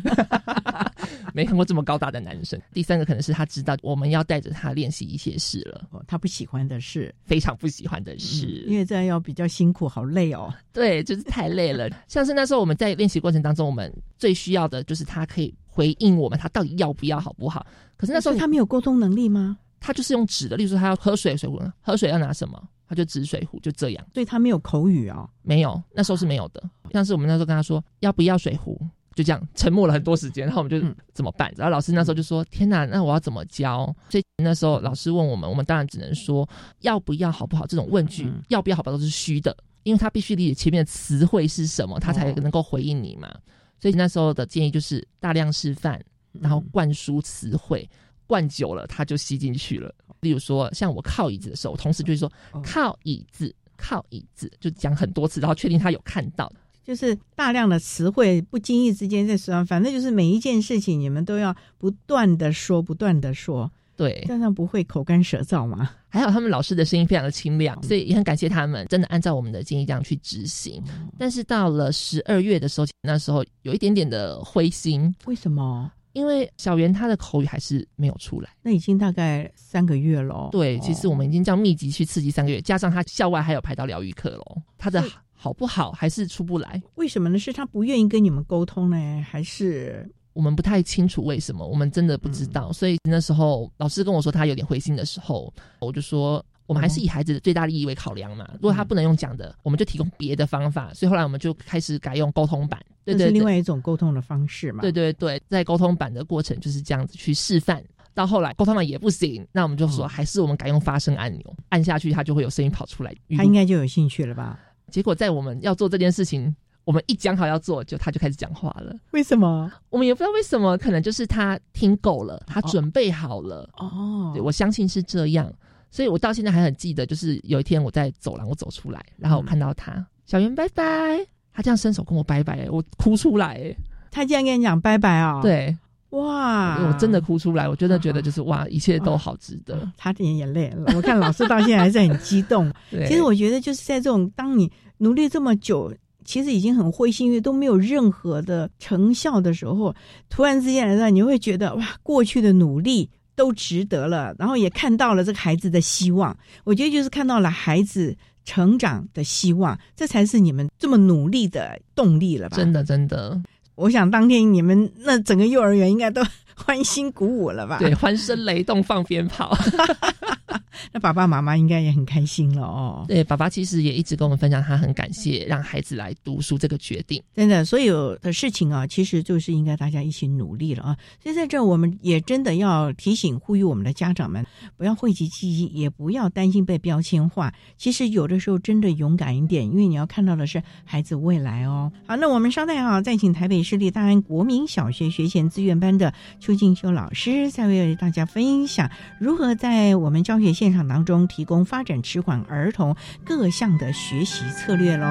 [1.35, 2.59] 没看过这么高大的男生。
[2.73, 10.55] 第三个可能是他知道我们要带着他练习一些事了，他不喜欢的事，非常不喜欢的事，因为这样要比较辛苦，好累哦。
[10.73, 11.91] 对，就是太累了。
[12.07, 17.67] 像是那时候我们在练习过程当中，我们最需要的就是他可以回应我们，他到底要不要，好不好？
[17.97, 19.59] 可是那时候他没有沟通能力吗？
[19.81, 22.63] 他就是用纸的，例如说他要喝水，水壶喝水要拿什么？
[22.93, 24.07] 他就指水壶，就这样。
[24.13, 26.63] 所以他没有口语哦，没有，那时候是没有的。
[26.93, 28.79] 像是我们那时候跟他说要不要水壶，
[29.15, 30.45] 就这样沉默了很多时间。
[30.45, 31.51] 然后我们就怎么办？
[31.57, 36.47] 然后老师那时候就说：“天哪，那我要怎么教？”所以那时候老师问我们，我们当然只能说
[36.81, 37.67] 要不要好不好？
[37.67, 43.35] 这种问句要不要好不好都是虚的，因为他必须理解前面的词汇是什么，他才能够回应你嘛。
[43.81, 45.99] 所以那时候的建议就是大量示范，
[46.33, 47.89] 然后灌输词汇，
[48.27, 49.95] 灌久了他就吸进去了。
[50.21, 52.31] 例如说，像我靠椅子的时候，同事就是说
[52.63, 56.53] 靠椅子，靠椅子，就讲很多次，然后确定他有看到，
[56.85, 65.91] 就是大量的词汇，不经意之间在说，反正就是每一件事情你们都要不断的说，不断的说，对，这样不会口干舌燥吗？
[66.09, 70.81] 还好他们老师的声音非常的清亮，所以也很感谢他们，真的按照我们的建议这样去执行。
[71.19, 75.91] 但是到了十二月的时候，那时候有一点点的灰心，为什么？
[76.13, 80.49] 因为小圆他的口语还是没有出来，那已经大概三个月了。
[80.53, 85.03] 对，其实我们已经这样密集去刺激三个月，加上他校外还有排到疗愈课喽，他的
[85.33, 86.83] 好不好还是出不来？
[86.95, 87.39] 为什么呢？
[87.39, 91.67] 是他不愿意跟你们沟通呢，还是我们不太清楚为什么？
[91.67, 92.73] 我们真的不知道。
[92.73, 96.45] 所以那时候老师跟我说他有点灰心的时候，我就说。
[96.73, 98.49] 我们还是以孩子的最大利益为考量嘛。
[98.55, 100.93] 如果他不能用讲的，我们就提供别的方法。
[100.95, 104.81] 所以后来我们就开始改用沟通版，这是另外一种沟通的方式嘛。
[104.81, 107.83] 对对对，在沟通版的过程就是这样子去示范。
[108.15, 113.15] 到后来沟通版也不行，那我们就说还是我们改用发声按钮，按下去它就会有声音跑出来。
[113.37, 114.59] 他应该就有兴趣了吧？
[114.91, 116.55] 结果在我们要做这件事情，
[116.85, 118.95] 我们一讲好要做，就他就开始讲话了。
[119.13, 119.73] 为什么？
[119.89, 123.67] 我们也不知道为什么，可能就是他听够了，他准备好了。
[123.79, 125.51] 哦，我相信是这样，
[125.93, 133.73] 所以我到现在还很记得，就是有一天我在走廊，我走出来，然后我看到他，小圆拜拜，他这样伸手跟我拜拜，我哭出来，
[134.11, 135.39] 他竟然跟你讲拜拜哦？
[135.41, 135.77] 对。
[136.11, 136.77] 哇！
[136.87, 140.93] 我真的哭出来，我真的觉得就是哇，一切都好值得，擦点眼泪了。
[140.95, 142.71] 我看老师到现在还是很激动。
[143.09, 145.91] 其实我觉得就是在这种当你努力这么久，
[146.23, 149.95] 其实已经很灰心，因为都没有任何的成效的时候，
[150.29, 156.37] 突然之间来到，你会觉得哇，过去的努力都值得了，然后也看到了这个孩子的希望。
[156.65, 162.57] 我觉得就是看到了孩子成长的希望，这才是你们这么努力的动力了吧？
[162.57, 163.41] 真的，真的。
[163.75, 166.23] 我想当天你们那整个幼儿园应该都
[166.55, 167.79] 欢欣鼓舞了吧？
[167.79, 169.57] 对，欢声雷动，放鞭炮。
[170.93, 173.05] 那爸爸妈妈应该也很开心了哦。
[173.09, 177.23] 对，爸爸其实也一直跟我们分享，他很感谢让孩子来读书这个决定。
[177.35, 180.97] 真的，所有的事情啊，其实就是应该大家一起努力了啊。
[181.23, 184.45] 所以在这，我们也真的要提醒、呼吁我们的家长们，
[184.77, 187.53] 不要讳疾忌医，也不要担心被标签化。
[187.77, 191.91] 其实有的时候真的勇敢一点，因为你要看到的是孩子未来哦。
[192.07, 205.07] 好，那我们稍待啊，再请台北市立大安国民小学学前资源班的邱静修老师，再为大家分享如何在我们教学现场当中提供发展迟缓儿童各项的学习策略喽。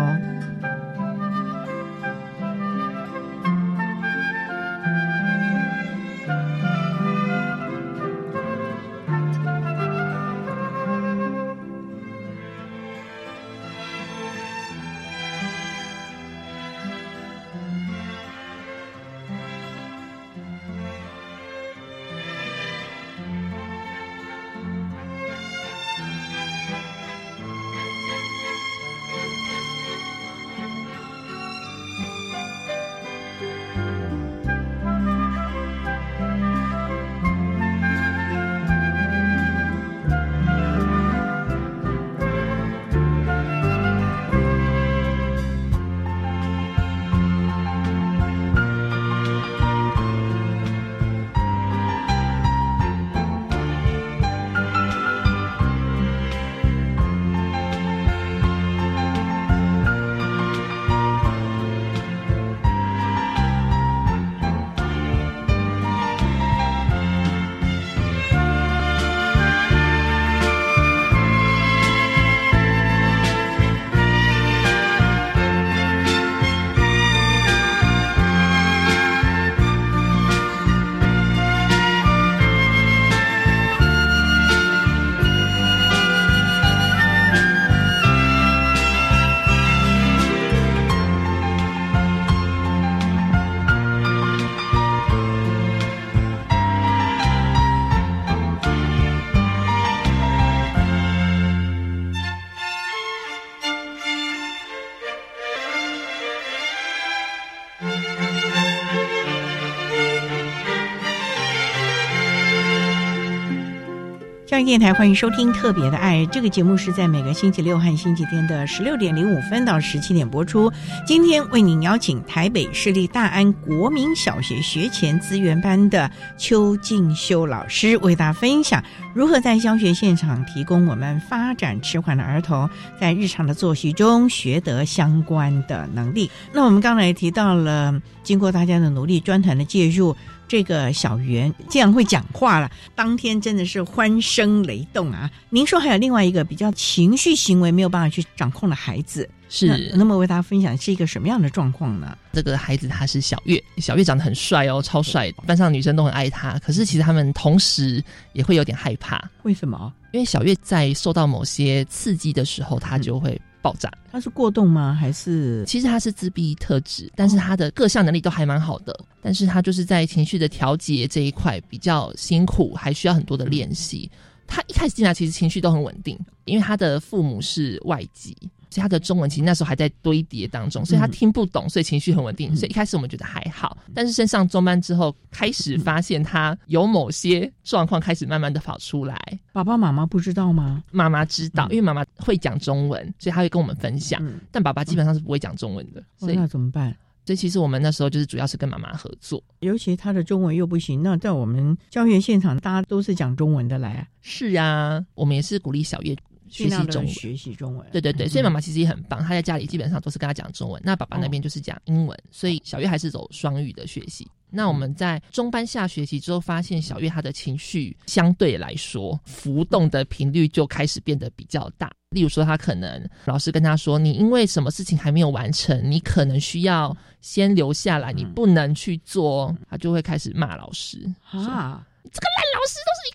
[114.65, 120.71] 电台欢迎收听《特别的爱》这个节目，是在每个星期六和星期天的十六点零五分到十七点播出。
[121.05, 128.83] 今天为您邀请台北市立大安国民小学学前资源班的邱静修老师，为大家分享
[129.15, 136.29] 如何在教学现场提供我们发展迟缓的儿童在日常的作息中学得相关的能力。
[136.53, 140.15] 那我们刚才提到了，经过大家的努力，专团的介入。
[140.51, 145.31] 这个小圆竟然会讲话了，当天真的是欢声雷动啊！
[145.49, 152.17] 您说还有另外一个比较情绪行为没有办法去掌控的孩子，是那么为大家分享是一个什么样的状况呢？
[152.33, 156.59] 这个孩子他是小月，小月长得很帅哦，超帅，班上女生都很爱他。
[156.59, 159.93] 可是其实他们同时也会有点害怕，为什么？
[160.11, 163.39] 因为小月在受到某些刺激的时候，他就会。
[163.61, 164.93] 爆炸，他是过动吗？
[164.93, 174.09] 还是其实他是自闭特质，但是他的各项能力都还蛮好的，但是他就是在情绪的调节这一块比较辛苦，还需要很多的练习。
[174.47, 178.35] 他一开始进来其实情绪都很稳定，因为他的父母是外籍，
[178.71, 182.55] 所以他的中文其实那时候还在堆叠当中，所以他听不懂，所以情绪很稳定。
[182.55, 189.19] 所以一开始我们觉得还好，但是升上中班之后，开始发现他有某些状况开始慢慢的跑出来。
[189.51, 190.81] 爸爸妈妈不知道吗？
[190.91, 194.25] 妈妈知道，因为妈妈会讲中文，所以他会跟我们分享。
[194.49, 196.95] 但爸爸基本上是不会讲中文的，所以那怎么办？
[197.23, 201.03] 所以其实我们那时候就是主要是跟妈妈合作，尤其他的中文又不行。
[201.03, 203.93] 那在我们教学现场，大家都是讲中文的来。
[203.93, 206.15] 啊是啊，我们也是鼓励小月
[206.51, 207.87] 学习中文，学习中文。
[207.91, 214.27] 对对对，所以妈妈其实也很棒，她在家里基本上都是跟她讲中文，那爸爸那边就是讲英文，所以小月还是走双语的学习。
[214.53, 221.89] 那我们在中班下学期之后，发现小月她的情绪相对来说浮动的频率就开始变得比较大。
[222.09, 231.87] 例如说，他可能老师跟他说：“你因为什么事情还没有完成，你可能需要先留下来，你不能去做。”他就会开始骂老师啊。
[232.11, 232.27] 这个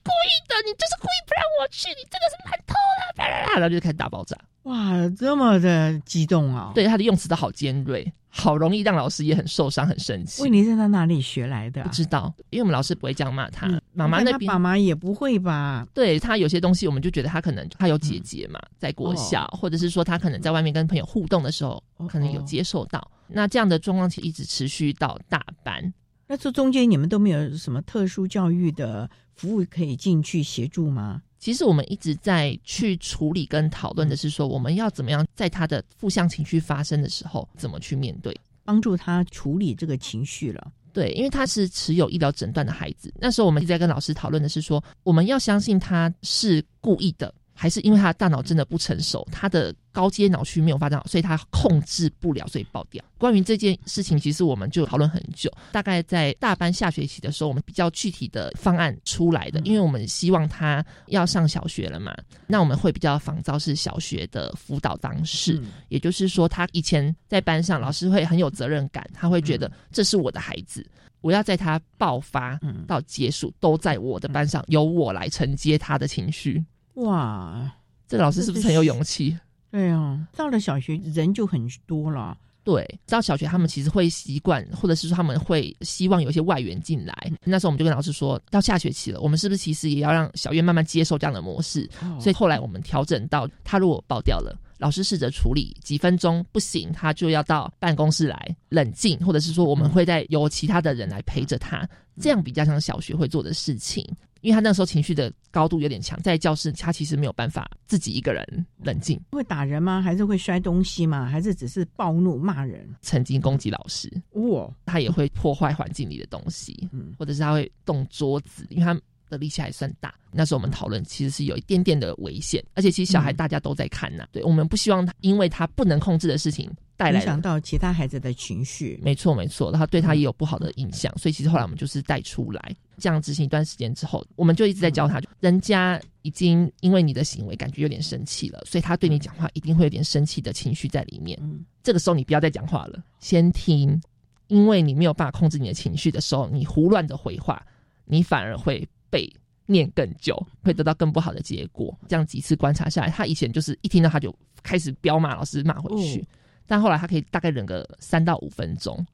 [0.07, 3.59] 故意的，你就是故意不让我去，你真的是烂透了！
[3.59, 4.37] 然后就开始大爆炸。
[4.63, 6.73] 哇，这么的激动啊！
[6.75, 10.43] 对，他的用词都好尖锐，好容易让老师也很受伤、很生气。
[10.43, 11.83] 问题是他哪里学来的？
[11.83, 13.69] 不知道，因为我们老师不会这样骂他。
[13.93, 15.87] 妈妈那边，妈妈也不会吧？
[15.95, 23.09] 对他有些东西，我们就觉得他可能他有姐姐嘛，在国小，或者是说他可能在外面跟朋友互动的时候，可能有接受到。
[23.29, 25.93] 那这样的状况其实一直持续到大班。
[26.29, 31.23] 那这中间你们都没有什么特殊教育的服务可以进去协助吗？
[31.39, 38.35] 其实我们一直在去处理跟讨论的是说，我们要怎么样在他的负向情绪发生的时候，怎么去面对，
[38.65, 40.73] 帮助他处理这个情绪了。
[40.93, 47.33] 对，因为他是持有医疗诊断的孩子，那时候我们一直在跟老师讨论的是说，我们要相信他是故意的。
[47.57, 53.03] 还是因为他的大脑真的不成熟，他的高阶脑区没有发展好，所以他控制不了，所以爆掉。
[53.17, 55.51] 关于这件事情，其实我们就讨论很久。
[55.73, 62.15] 大概在大班下学期的时候，我们比较具体的方案出来的，因为我们希望他要上小学了嘛，
[62.47, 70.87] 那我们会比较仿照是小学的辅导方式，也就是说，他以前在班上，老师会很有责任感，他会觉得这是我的孩子，
[71.23, 76.63] 我要在他爆发到结束都在我的班上，由我来承接他的情绪。
[76.97, 77.73] 哇，
[78.07, 79.39] 这老师是不是很有勇气？
[79.71, 82.37] 对啊，到了小学人就很多了。
[82.65, 87.15] 对，到小学他们其实会习惯，或者是说他们会希望有一些外援进来。
[87.45, 91.89] 那时候我们就跟老师说，到下学期了，我们是不是其实也要让小月慢慢接受这样的模式？
[92.19, 101.89] 所以后来我们调整到，他如果爆掉了，老师试着处理几分钟不行，他就要到办公室来冷静，或者是说我们会再由其他的人来陪着他，
[102.21, 104.05] 这样比较像小学会做的事情。
[104.41, 109.21] 因为他那时候情绪的高度有点强，在教室他其实没有办法自己一个人冷静。
[109.31, 110.01] 会打人吗？
[110.01, 111.27] 还是会摔东西吗？
[111.27, 112.89] 还是只是暴怒骂人？
[113.01, 114.71] 曾经攻击老师，哇！
[114.85, 120.15] 他也会破坏环境里的东西，嗯，或者是他会动桌子，因为他的力气还算大。
[120.31, 124.27] 那时候我们讨论，其实是有一点点的危险，而且其实小孩大家都在看呢。
[124.33, 126.71] 对我们不希望他因为他不能控制的事情。
[126.99, 141.39] 带来影响到其他孩子的情绪，没错没错，然后对他也有不好的影响，所以其实后来我们就是带出来，这样执行一段时间之后，我们就一直在教他，人家已经因为你的行为感觉有点生气了，所以他对你讲话一定会有点生气的情绪在里面。
[141.83, 144.01] 这个时候你不要再讲话了，先听，
[144.49, 147.65] 因为你没有办法控制你的情绪的时候，你胡乱的回话，
[148.05, 149.31] 你反而会被
[149.67, 151.97] 念更久，会得到更不好的结果。
[152.09, 156.27] 这样几次观察下来，他以前就是一听到他就开始彪骂老师，骂回去。
[156.67, 159.07] 但后来他可以大概忍个三到五分钟，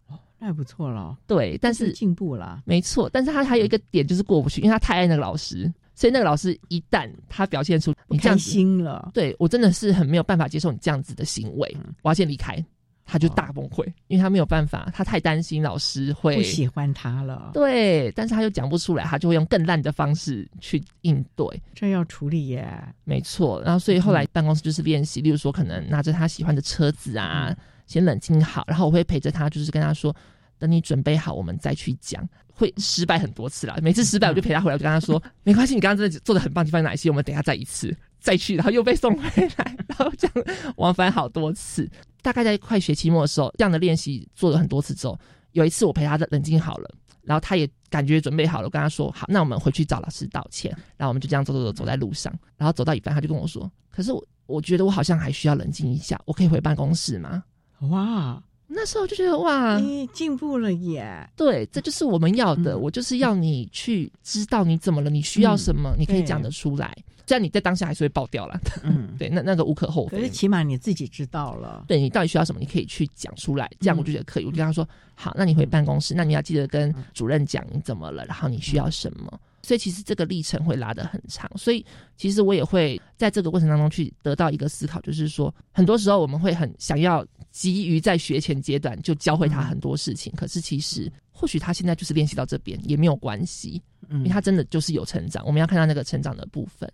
[0.43, 1.17] 那也不错了。
[1.25, 3.09] 对，但是进步了，没错。
[3.09, 12.57] 但是他还有一个点就是过不去，因为他太爱那个老师，所以那个老师一旦他表现出你这样心了，对我真的是很没有办法接受你这样子的行为，我要先离开。
[13.05, 17.51] 他就大崩溃，因为他没有办法，他太担心老师会不喜欢他了。
[17.53, 21.47] 对，但是他又讲不出来，他就会用更烂的方式去应对。
[21.75, 22.67] 这要处理耶，
[23.05, 23.61] 没错。
[23.63, 27.55] 然后，所以后来办公室就是练习，例如说，可能拿着他喜欢的车子啊，
[27.87, 30.15] 先冷静好，然后我会陪着他，就是跟他说，
[30.59, 32.27] 等你准备好，我们再去讲。
[32.55, 37.09] 会失败很多次啦，每次失败我就陪他回来，我就跟他说， 没关系，你刚刚真的做的很棒，地方哪一些？
[37.09, 40.47] 我们等下再一次再去，然后又被送回来，然后这样
[40.77, 41.91] 往返好多次。
[42.23, 45.19] 大概在快学期末的时候，这样的练习做了很多次之后，
[45.53, 46.91] 有一次我陪他冷静好了，
[47.23, 50.71] 然后他也感觉准备好了，我跟他说好，那我们回去找老师道歉。
[50.97, 57.43] 然后我们就这样走走走走在路上，然后走到一半，他就跟我说：“可是我我觉得我好像还需要冷静一下，我可以回办公室吗？”
[57.91, 58.43] 哇！
[58.75, 61.29] 那时候就觉得哇，你进步了耶！
[61.37, 62.79] 对，这就是我们要的。
[62.79, 66.97] 我就是要你去知道你怎么了，你需要什么，你可以讲得出来。
[67.25, 68.61] 这样你在当下还是会爆掉了。
[68.83, 70.19] 嗯， 对，那那个无可厚非。
[70.19, 73.71] 可是起码你自己知道了，对你到底需要什么，你可以去讲出来。
[73.79, 74.45] 这样我就觉得可以。
[74.45, 79.41] 我就跟他说，好，那你回办公室，那你要记得跟主任讲你怎么了，然后你需要什么。
[79.63, 81.51] 所以其实这个历程会拉得很长。
[81.57, 81.85] 所以
[82.17, 95.45] 其实我也会在这个过程当中去得到一个思考，就是说，很多时候我们会很想要急于在学前阶段就教会他很多事情，可是其实或许他现在就是练习到这边也没有关系，因为他真的就是有成长。
[95.47, 96.91] 我们要看到那个成长的部分。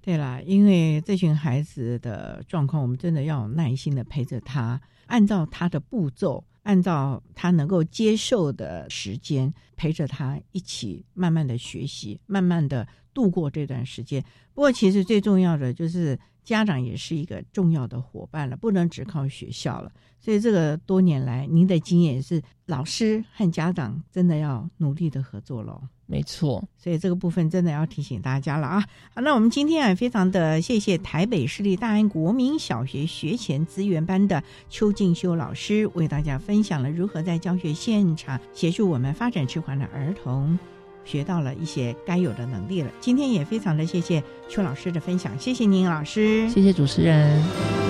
[0.00, 9.52] 对啦，因为这群孩子的状况，我们真的要有耐心的陪着他，按照他的步骤，按照他能够接受的时间，
[9.82, 14.22] 陪着他一起慢慢的学习，慢慢的度过这段时间。
[14.54, 19.90] 不过，其实最重要的就是家长也是一个重要的伙伴了，不能只靠学校了。
[20.20, 25.82] 所以，这个多年来，您的经验是，老师和家长真的要努力的合作喽。
[26.06, 28.80] 没错，所以这个部分真的要提醒大家了啊！
[29.14, 40.56] 好，那我们今天啊，非常的谢谢台北市立大安国民小学学前资源班的邱静修老师，为大家分享了如何在教学现场协助我们发展迟缓的儿童，
[41.04, 42.90] 学到了一些该有的能力了。
[43.00, 47.81] 今天也非常的谢谢邱老师的分享，谢谢您，老师，谢谢主持人。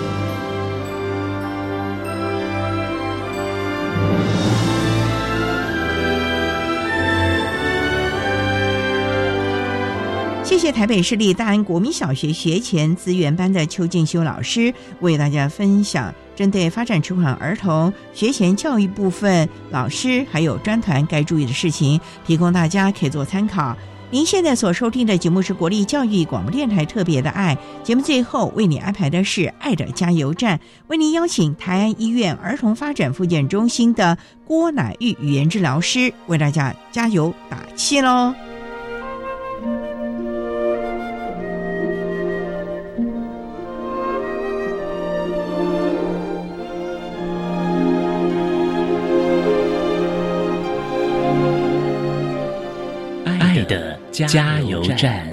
[10.62, 23.76] 谢台北市立大安国民小学学前资源班的邱静修老师为大家分享针对发展迟缓儿童学前教育部分老师还有专团该注意的事情，提供大家可以做参考。
[24.12, 38.32] 您现在所收听的节目是国立教育广播电台特别的爱节目，最后为你安排的是爱的加油站，为您邀请台安医院儿童发展复健中心的郭乃玉语言治疗师为大家加油打气喽。
[54.12, 55.26] 加油站。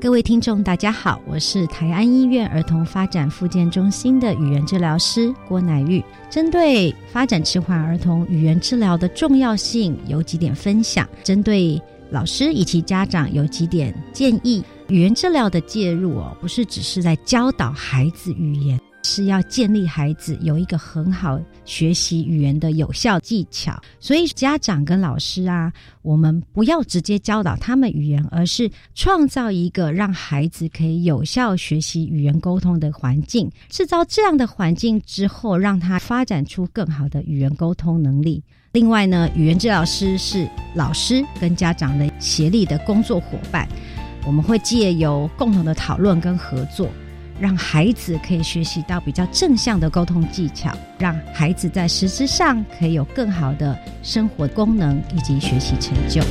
[0.00, 6.00] 各位听众，大家好，我是台安医院儿童发展复健中心的语言治疗师郭乃玉。
[6.30, 11.08] 针对发展迟缓儿童语言治疗的重要性，有几点分享。
[11.24, 14.62] 针对老师以及家长，有几点建议。
[14.88, 18.78] 语言治疗的介入哦，不是只是在教导孩子语言。
[19.04, 38.42] 是要建立孩子有一个很好学习语言的有效技巧，所以家长跟老师啊，我们不要直接教导他们语言，而是创造一个让孩子可以有效学习语言沟通的环境，制造这样的环境之后，让他发展出更好的语言沟通能力。
[38.72, 43.68] 另外呢，语言治疗师是老师跟家长的协力的工作伙伴，
[44.26, 46.88] 我们会借由共同的讨论跟合作。
[47.38, 56.22] 让孩子可以学习到比较正向的沟通技巧，让孩子在实质上可以有更好的生活功能以及学习成就。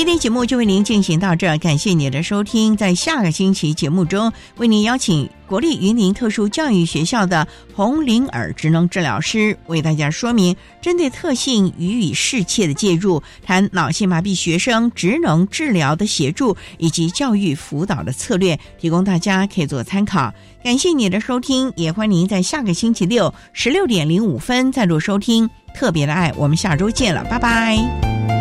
[0.00, 2.74] 今天节目就为您进行到这儿，感谢您的收听。
[2.74, 20.32] 在下个星期节目中，为您邀请国立云林特殊教育学校的红灵耳职能治疗师为大家说明针对特性予以适切的介入，谈脑性麻痹学生职能治疗的协助以及教育辅导的策略，提供大家可以做参考。
[20.64, 26.32] 感谢你的收听，也欢迎您在下个星期六十六点零五分再度收听特别的爱。
[26.38, 28.39] 我们下周见了，拜拜。